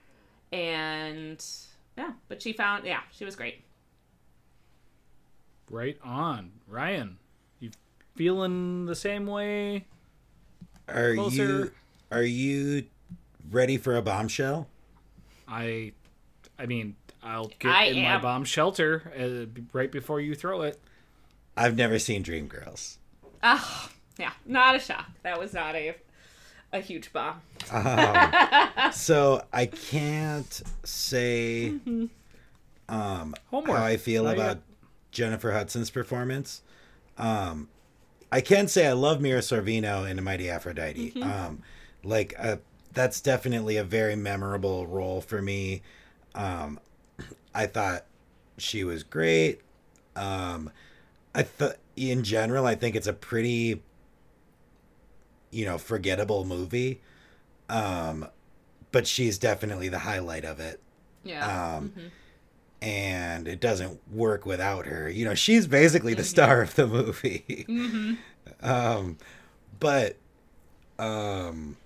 [0.53, 1.45] And
[1.97, 3.63] yeah, but she found yeah, she was great.
[5.71, 7.19] Right on, Ryan.
[7.61, 7.71] You
[8.15, 9.87] feeling the same way?
[10.89, 11.43] Are Closer.
[11.43, 11.71] you
[12.11, 12.85] are you
[13.51, 14.69] ready for a bombshell?
[15.49, 15.93] I,
[16.59, 20.81] I mean, I'll get I in my bomb shelter uh, right before you throw it.
[21.57, 22.97] I've never seen Dreamgirls.
[23.43, 25.09] Ah, yeah, not a shock.
[25.23, 25.95] That was not a
[26.77, 27.41] a huge bomb.
[28.93, 31.75] So I can't say
[32.89, 33.77] um, Homework.
[33.79, 34.63] how I feel Not about yet.
[35.11, 36.63] Jennifer Hudson's performance.
[37.19, 37.69] Um,
[38.31, 41.21] I can say I love Mira Sorvino in The Mighty Aphrodite.
[41.23, 41.63] Um,
[42.05, 42.57] like uh,
[42.93, 45.83] that's definitely a very memorable role for me.
[46.35, 46.79] Um,
[47.55, 48.05] I thought
[48.59, 49.61] she was great.
[50.15, 50.71] Um,
[51.35, 53.83] I thought in general, I think it's a pretty,
[55.57, 57.01] you know, forgettable movie.
[57.69, 58.29] Um,
[58.93, 60.81] but she's definitely the highlight of it.
[61.25, 61.75] Yeah.
[61.77, 61.93] Um,
[62.83, 65.09] and it doesn't work without her.
[65.09, 67.67] You know, she's basically the star of the movie.
[68.63, 69.17] um,
[69.81, 70.17] but
[70.99, 71.77] um,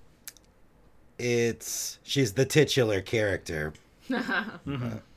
[1.18, 3.72] it's she's the titular character.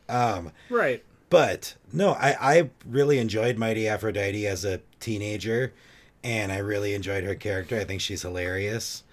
[0.10, 1.02] Um, Right.
[1.30, 5.74] but no, I I really enjoyed Mighty Aphrodite as a teenager,
[6.24, 7.78] and I really enjoyed her character.
[7.80, 9.04] I think she's hilarious,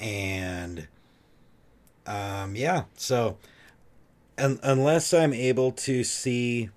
[0.00, 0.88] and
[2.06, 2.84] um, yeah.
[2.96, 3.36] So,
[4.38, 6.70] un- unless I'm able to see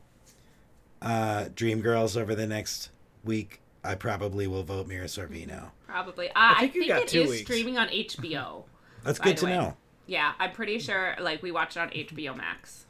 [1.01, 2.89] uh, Dreamgirls over the next
[3.23, 5.71] week, I probably will vote Mira Sorvino.
[5.87, 6.29] Probably.
[6.29, 7.41] Uh, I think think, you got it two is weeks.
[7.43, 8.63] streaming on HBO.
[9.03, 9.51] That's good to way.
[9.55, 9.77] know.
[10.07, 11.15] Yeah, I'm pretty sure.
[11.19, 12.85] Like we watched it on HBO Max.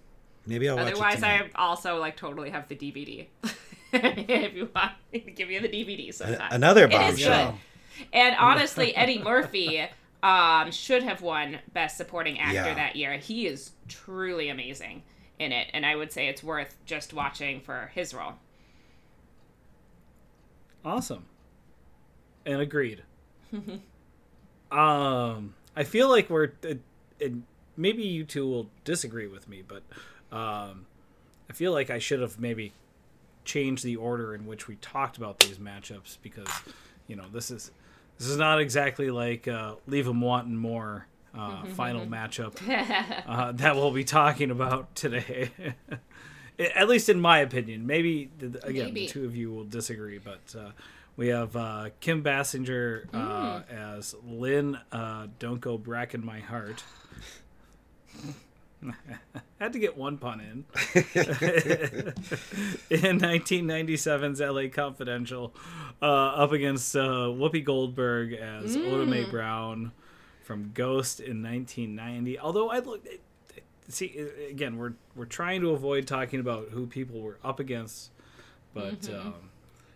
[0.46, 1.52] Maybe I'll watch Otherwise, it tonight.
[1.56, 3.28] I also like totally have the DVD.
[3.94, 6.50] if you want me to give you the DVD sometime.
[6.52, 7.60] another It is bombshell.
[8.14, 9.86] And honestly, Eddie Murphy
[10.24, 12.74] um, should have won Best Supporting Actor Yeah.
[12.74, 13.18] that year.
[13.18, 15.04] He is truly amazing
[15.40, 18.34] in it, and I would say it's worth just watching for his role.
[20.84, 21.26] Awesome.
[22.46, 23.04] And agreed.
[24.72, 26.76] um, I feel like we're, uh,
[27.20, 27.44] and
[27.78, 29.84] maybe you two will disagree with me, but
[30.36, 30.86] um,
[31.50, 32.74] I feel like I should have maybe
[33.46, 36.48] changed the order in which we talked about these matchups because,
[37.08, 37.72] you know, this is
[38.18, 41.08] this is not exactly like uh, leave them wanting more.
[41.34, 42.58] Uh, final matchup
[43.26, 45.50] uh, that we'll be talking about today.
[46.76, 47.88] At least in my opinion.
[47.88, 48.30] Maybe
[48.64, 49.08] again, Maybe.
[49.08, 50.72] the two of you will disagree, but uh,
[51.16, 54.78] we have uh, Kim Basinger uh, as Lynn.
[54.92, 56.84] Uh, Don't go bracken my heart.
[59.60, 60.66] Had to get one pun in.
[62.90, 65.54] in 1997's LA Confidential,
[66.02, 69.92] uh, up against uh, Whoopi Goldberg as Oda Mae Brown
[70.44, 72.40] from Ghost in 1990.
[72.40, 73.06] Although I look,
[73.88, 78.12] see again, we're we're trying to avoid talking about who people were up against,
[78.74, 79.36] but um,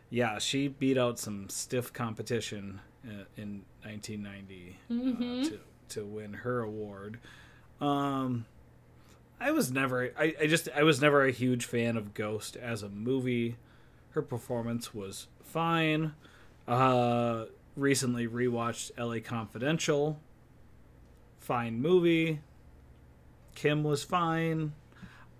[0.10, 5.60] yeah, she beat out some stiff competition uh, in 1990 uh, to
[5.90, 7.20] to win her award.
[7.82, 8.46] Um,
[9.40, 12.82] I was never, I, I just, I was never a huge fan of Ghost as
[12.84, 13.58] a movie.
[14.12, 16.14] Her performance was fine.
[16.68, 19.20] Uh, recently rewatched L.A.
[19.20, 20.20] Confidential.
[21.40, 22.40] Fine movie.
[23.56, 24.74] Kim was fine.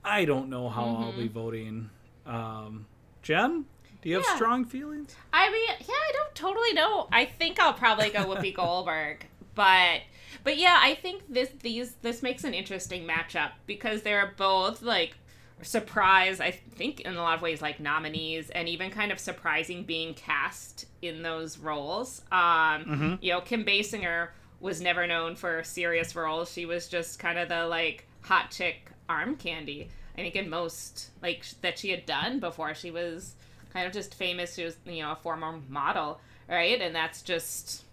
[0.04, 1.90] I don't know how I'll be voting.
[2.26, 2.86] Um,
[3.24, 3.66] Jen,
[4.02, 4.36] do you have Yeah.
[4.36, 5.16] strong feelings?
[5.34, 7.08] I mean, yeah, I don't totally know.
[7.12, 9.26] I think I'll probably go Whoopi Goldberg,
[9.56, 10.02] but
[10.44, 15.18] but yeah, I think this these this makes an interesting matchup because they're both like
[15.62, 16.40] surprise.
[16.40, 20.14] I think in a lot of ways like nominees and even kind of surprising being
[20.14, 22.22] cast in those roles.
[22.32, 22.84] Um,
[23.22, 26.52] you know, Kim Basinger was never known for serious roles.
[26.52, 29.90] She was just kind of the like hot chick arm candy.
[30.18, 33.36] I think in most like that she had done before she was
[33.74, 34.56] kind of just famous.
[34.56, 36.20] She was you know a former model,
[36.50, 36.80] right?
[36.82, 37.85] And that's just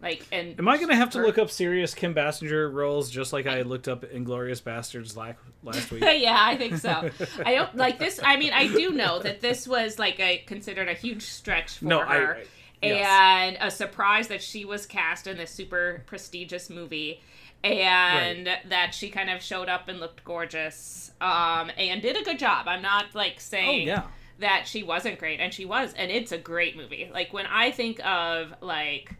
[0.00, 3.10] like and Am I going to have to her- look up serious Kim Basinger roles
[3.10, 5.32] just like I looked up Inglourious Basterds la-
[5.62, 6.02] last week?
[6.18, 7.10] yeah, I think so.
[7.44, 8.20] I don't like this.
[8.22, 11.84] I mean, I do know that this was like a considered a huge stretch for
[11.86, 12.36] No, her,
[12.82, 13.06] I- yes.
[13.08, 17.20] and a surprise that she was cast in this super prestigious movie,
[17.64, 22.38] and that she kind of showed up and looked gorgeous, um, and did a good
[22.38, 22.68] job.
[22.68, 24.02] I'm not like Oh, saying yeah.
[24.38, 27.10] that she wasn't great, and she was, and it's a great movie.
[27.12, 29.12] Like when I think of like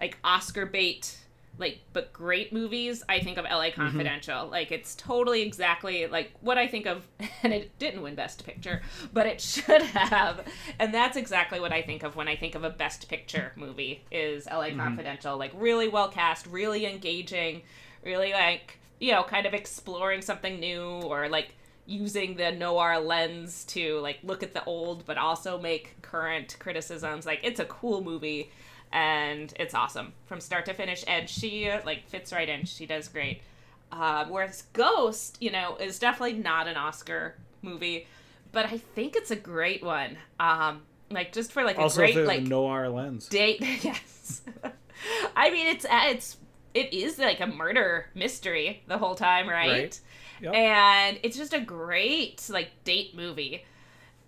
[0.00, 1.18] like Oscar bait
[1.56, 3.80] like but great movies i think of la Mm-hmm.
[3.80, 4.48] confidential.
[4.48, 7.06] Like it's totally exactly like what i think of
[7.44, 8.82] and it didn't win best picture
[9.12, 10.40] but it should have.
[10.80, 14.02] And that's exactly what i think of when i think of a best picture movie
[14.10, 14.80] is la Mm-hmm.
[14.80, 15.38] confidential.
[15.38, 17.62] Like really well cast really engaging
[18.04, 21.54] really like you know kind of exploring something new or like
[21.86, 27.26] using the noir lens to like look at the old but also make current criticisms.
[27.26, 28.50] Like it's a cool movie
[28.94, 30.14] and it's awesome.
[30.24, 32.64] From start to finish and she like fits right in.
[32.64, 33.42] She does great.
[33.92, 38.06] Uh, whereas ghost you know is definitely not an oscar movie
[38.50, 40.16] but i think it's a great one.
[40.40, 43.28] Um like just for like a Also great like noir lens.
[43.28, 44.42] date yes.
[45.36, 46.38] I mean it's uh, it's
[46.72, 50.00] it is like a murder mystery the whole time right, Right.
[50.40, 50.54] Yep.
[50.54, 53.64] and it's just a great like date movie.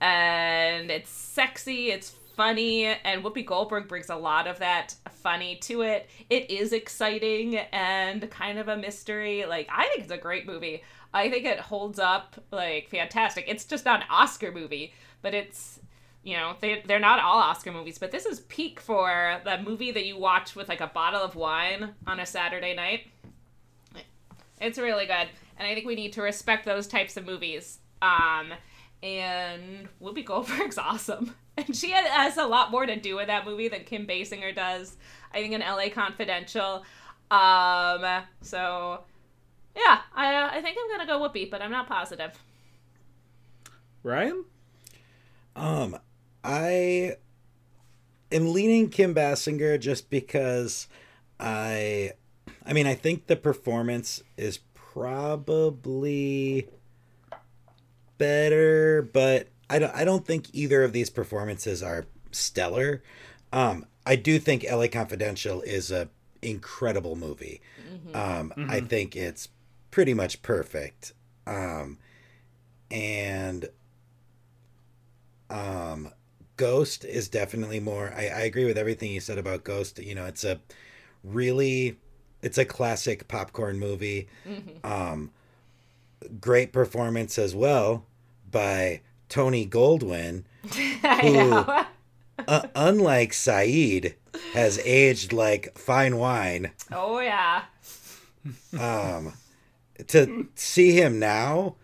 [0.01, 5.83] And it's sexy it's funny and whoopi goldberg brings a lot of that funny to
[5.83, 6.09] it.
[6.29, 9.47] It is exciting and kind of a mystery.
[9.47, 10.83] Like i think it's a great movie.
[11.15, 13.47] I think it holds up like fantastic.
[13.49, 15.81] It's just not an oscar movie but it's
[16.23, 19.91] you know they, they're not all oscar movies but this is peak for the movie
[19.93, 23.09] that you watch with like a bottle of wine on a saturday night.
[24.61, 25.29] It's really good
[25.59, 27.79] and i think we need to respect those types of movies.
[28.03, 28.53] Um
[29.03, 31.35] and whoopi goldberg's awesome
[31.67, 34.97] and she has a lot more to do with that movie than kim basinger does
[35.33, 36.85] i think in la confidential
[37.31, 39.01] um so
[39.75, 42.39] yeah i, I think i'm gonna go whoopi but i'm not positive
[44.07, 44.45] Ryan?
[45.57, 45.99] Um,
[46.45, 47.17] I
[48.31, 50.87] am leaning Kim Basinger just because
[51.41, 52.13] I,
[52.65, 56.69] I mean, I think the performance is probably
[58.17, 59.95] better, but I don't.
[59.95, 63.03] I don't think either of these performances are stellar.
[63.53, 64.89] Um, I do think L.A.
[64.89, 66.09] Confidential is a
[66.43, 67.61] incredible movie.
[68.15, 69.49] Um, I think it's
[69.91, 71.13] pretty much perfect.
[71.47, 71.99] Um,
[72.91, 73.69] and
[75.51, 76.09] um
[76.57, 80.25] ghost is definitely more I, I agree with everything you said about ghost you know
[80.25, 80.61] it's a
[81.23, 81.99] really
[82.43, 84.29] it's a classic popcorn movie.
[84.85, 85.31] Um,
[86.41, 88.05] great performance as well
[88.51, 91.65] by Tony Goldwyn, Who-
[92.49, 94.15] uh, unlike Sayid,
[94.55, 96.71] has aged like fine wine.
[96.93, 97.63] Oh yeah.
[98.79, 99.33] Um,
[100.09, 101.77] to see him now,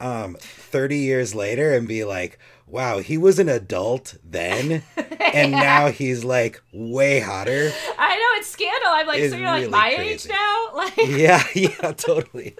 [0.00, 4.82] um, 30 years later, and be like, wow, he was an adult then,
[5.20, 7.72] and now he's like way hotter.
[7.98, 8.90] I know it's scandal.
[8.90, 10.14] I'm like, It's so you're like my crazy.
[10.14, 10.66] age now?
[10.74, 12.54] Like, Yeah, yeah, totally.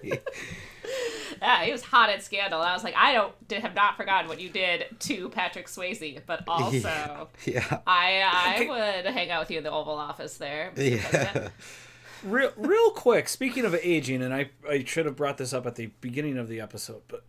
[1.40, 2.60] Yeah, he was hot at Scandal.
[2.60, 6.20] I was like, I don't did, have not forgotten what you did to Patrick Swayze,
[6.26, 10.72] but also Yeah, I I would hang out with you in the Oval Office there.
[10.76, 10.90] Mr.
[10.96, 11.08] yeah.
[11.08, 11.52] President.
[12.22, 15.76] real real quick speaking of aging and i i should have brought this up at
[15.76, 17.24] the beginning of the episode but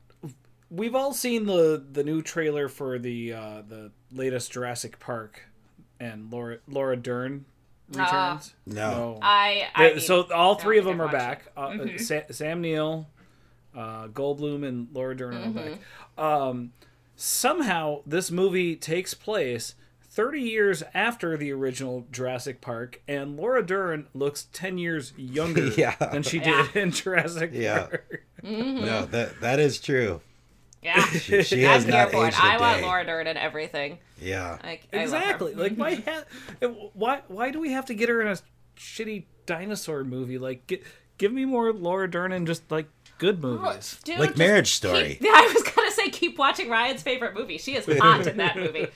[0.69, 5.43] we've all seen the the new trailer for the uh the latest jurassic park
[6.01, 7.45] and laura laura dern
[7.93, 9.17] returns No.
[9.21, 11.95] I, I They- mean, so all three of them are watched back it.
[11.95, 13.07] uh, Sa- sam neill
[13.75, 15.65] uh goldblum and laura dern are back
[16.17, 16.21] Mm-hmm.
[16.23, 16.71] um
[17.15, 24.07] somehow this movie takes place 30 years after the original Jurassic Park, and Laura Dern
[24.13, 25.95] looks 10 years younger Yeah.
[25.95, 26.67] than she Yeah.
[26.73, 27.83] did in Jurassic Yeah.
[27.85, 28.25] Park.
[28.43, 30.19] No, that that is true.
[30.83, 32.43] Yeah, She, she I'm has here not for aged it.
[32.43, 32.81] a I want.
[32.81, 33.99] Laura Dern and everything.
[34.19, 34.57] Yeah.
[34.61, 34.97] Like, I.
[34.97, 35.53] Exactly.
[35.53, 38.37] Like why ha- why why do we have to get her in a
[38.77, 40.37] shitty dinosaur movie?
[40.37, 40.81] Like gi-
[41.19, 42.89] give me more Laura Dern and just like
[43.21, 43.99] good movies.
[44.03, 45.15] Dude, Like Marriage Story.
[45.21, 47.57] keep- I was gonna say keep watching Ryan's favorite movie.
[47.59, 48.87] She is hot in that movie.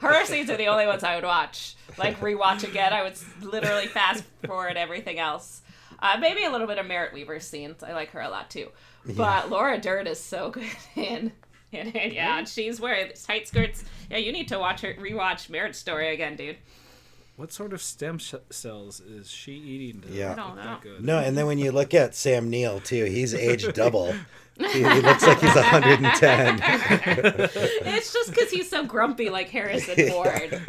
[0.00, 1.74] Her scenes are the only ones I would watch.
[1.98, 2.92] Like rewatch again.
[2.92, 5.62] I would literally fast forward everything else.
[5.98, 7.82] Uh, maybe a little bit of Merritt Wever scenes.
[7.82, 8.68] I like her a lot too.
[9.04, 10.64] But Laura Dern is so good
[10.94, 11.32] in.
[11.72, 12.12] in it.
[12.12, 13.84] yeah, and she's wearing tight skirts.
[14.10, 16.56] Yeah, you need to watch her rewatch Marriage Story again, dude.
[17.36, 20.00] What sort of stem sh- cells is she eating?
[20.02, 20.32] To Yeah.
[20.32, 20.78] I don't know.
[21.00, 24.14] No, and then when you look at Sam Neill too, he's aged double.
[24.58, 26.60] He, he looks like he's 110.
[27.94, 30.62] It's just because he's so grumpy, like Harrison Ford.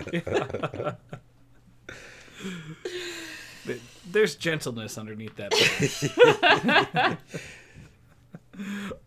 [4.09, 7.17] There's gentleness underneath that.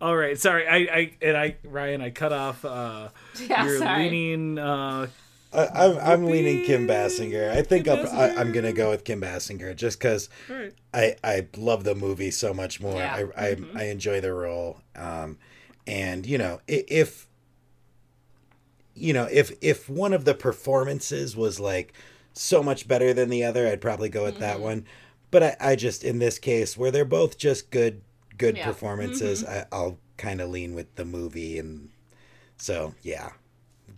[0.01, 0.67] All right, sorry.
[0.69, 2.65] I, I and I Ryan, I cut off.
[2.65, 3.09] Uh,
[3.49, 4.05] Yeah, you're sorry.
[4.11, 4.59] leaning.
[4.59, 5.09] Uh,
[5.53, 7.51] I, I'm, I'm leaning Kim Basinger.
[7.51, 10.73] I think I'll, I, I'm gonna go with Kim Basinger just because right.
[10.95, 13.01] I I love the movie so much more.
[13.01, 13.29] Yeah.
[13.37, 14.81] I I, I enjoy the role.
[14.95, 15.39] Um,
[15.87, 17.27] and you know if
[18.95, 21.95] you know if if one of the performances was like
[22.33, 24.85] so much better than the other, I'd probably go with that one.
[25.33, 28.03] But I, I just in this case where they're both just good
[28.39, 28.67] good Yeah.
[28.67, 31.89] performances, I, I'll kind of lean with the movie and
[32.57, 33.31] so yeah,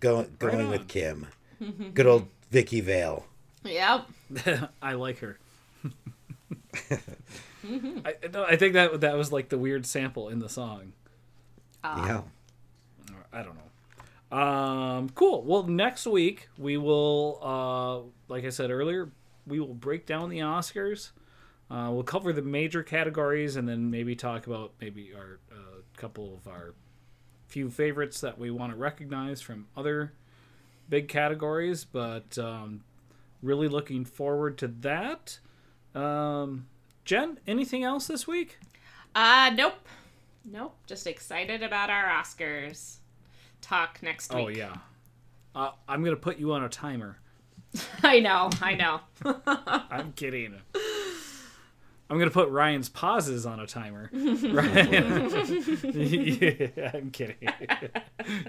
[0.00, 0.70] go, going on.
[0.70, 1.26] with Kim.
[1.94, 3.24] Good old Vicki Vale.
[3.64, 4.06] Yep.
[4.82, 5.38] I like her.
[7.64, 10.92] I, no, I think that that was like the weird sample in the song.
[11.84, 12.22] yeah.
[13.32, 14.36] I don't know.
[14.36, 15.42] Um, cool.
[15.42, 19.10] Well, next week we will, uh, like I said earlier,
[19.46, 21.10] we will break down the Oscars.
[21.70, 26.34] Uh, we'll cover the major categories and then maybe talk about maybe our uh, couple
[26.34, 26.74] of our
[27.46, 30.12] few favorites that we want to recognize from other
[30.92, 31.84] big categories.
[31.86, 32.84] But um,
[33.42, 35.38] really looking forward to that.
[35.94, 36.66] Um,
[37.06, 38.58] Jen, anything else this week?
[39.14, 39.74] Uh, nope.
[40.44, 40.76] Nope.
[40.86, 42.96] Just excited about our Oscars.
[43.62, 44.44] Talk next week.
[44.44, 44.76] Oh yeah.
[45.54, 47.18] Uh, I'm gonna put you on a timer.
[48.02, 48.50] I know.
[48.60, 49.00] I know.
[49.90, 50.56] I'm kidding.
[52.10, 54.10] I'm gonna put Ryan's pauses on a timer.
[54.12, 55.30] Ryan.
[55.94, 57.48] yeah, I'm kidding.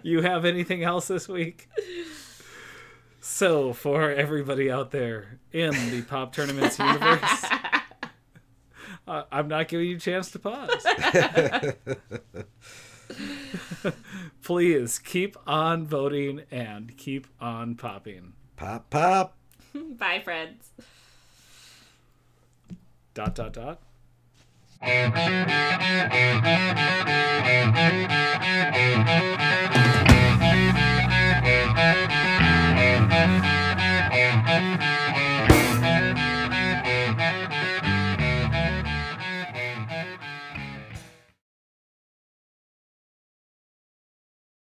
[0.02, 1.70] you have anything else this week?
[3.26, 7.46] So, for everybody out there in the pop tournaments universe,
[9.08, 10.86] uh, I'm not giving you a chance to pause.
[14.44, 18.34] Please keep on voting and keep on popping.
[18.58, 19.38] Pop, pop.
[19.74, 20.72] Bye, friends.
[23.14, 23.82] Dot, dot, dot.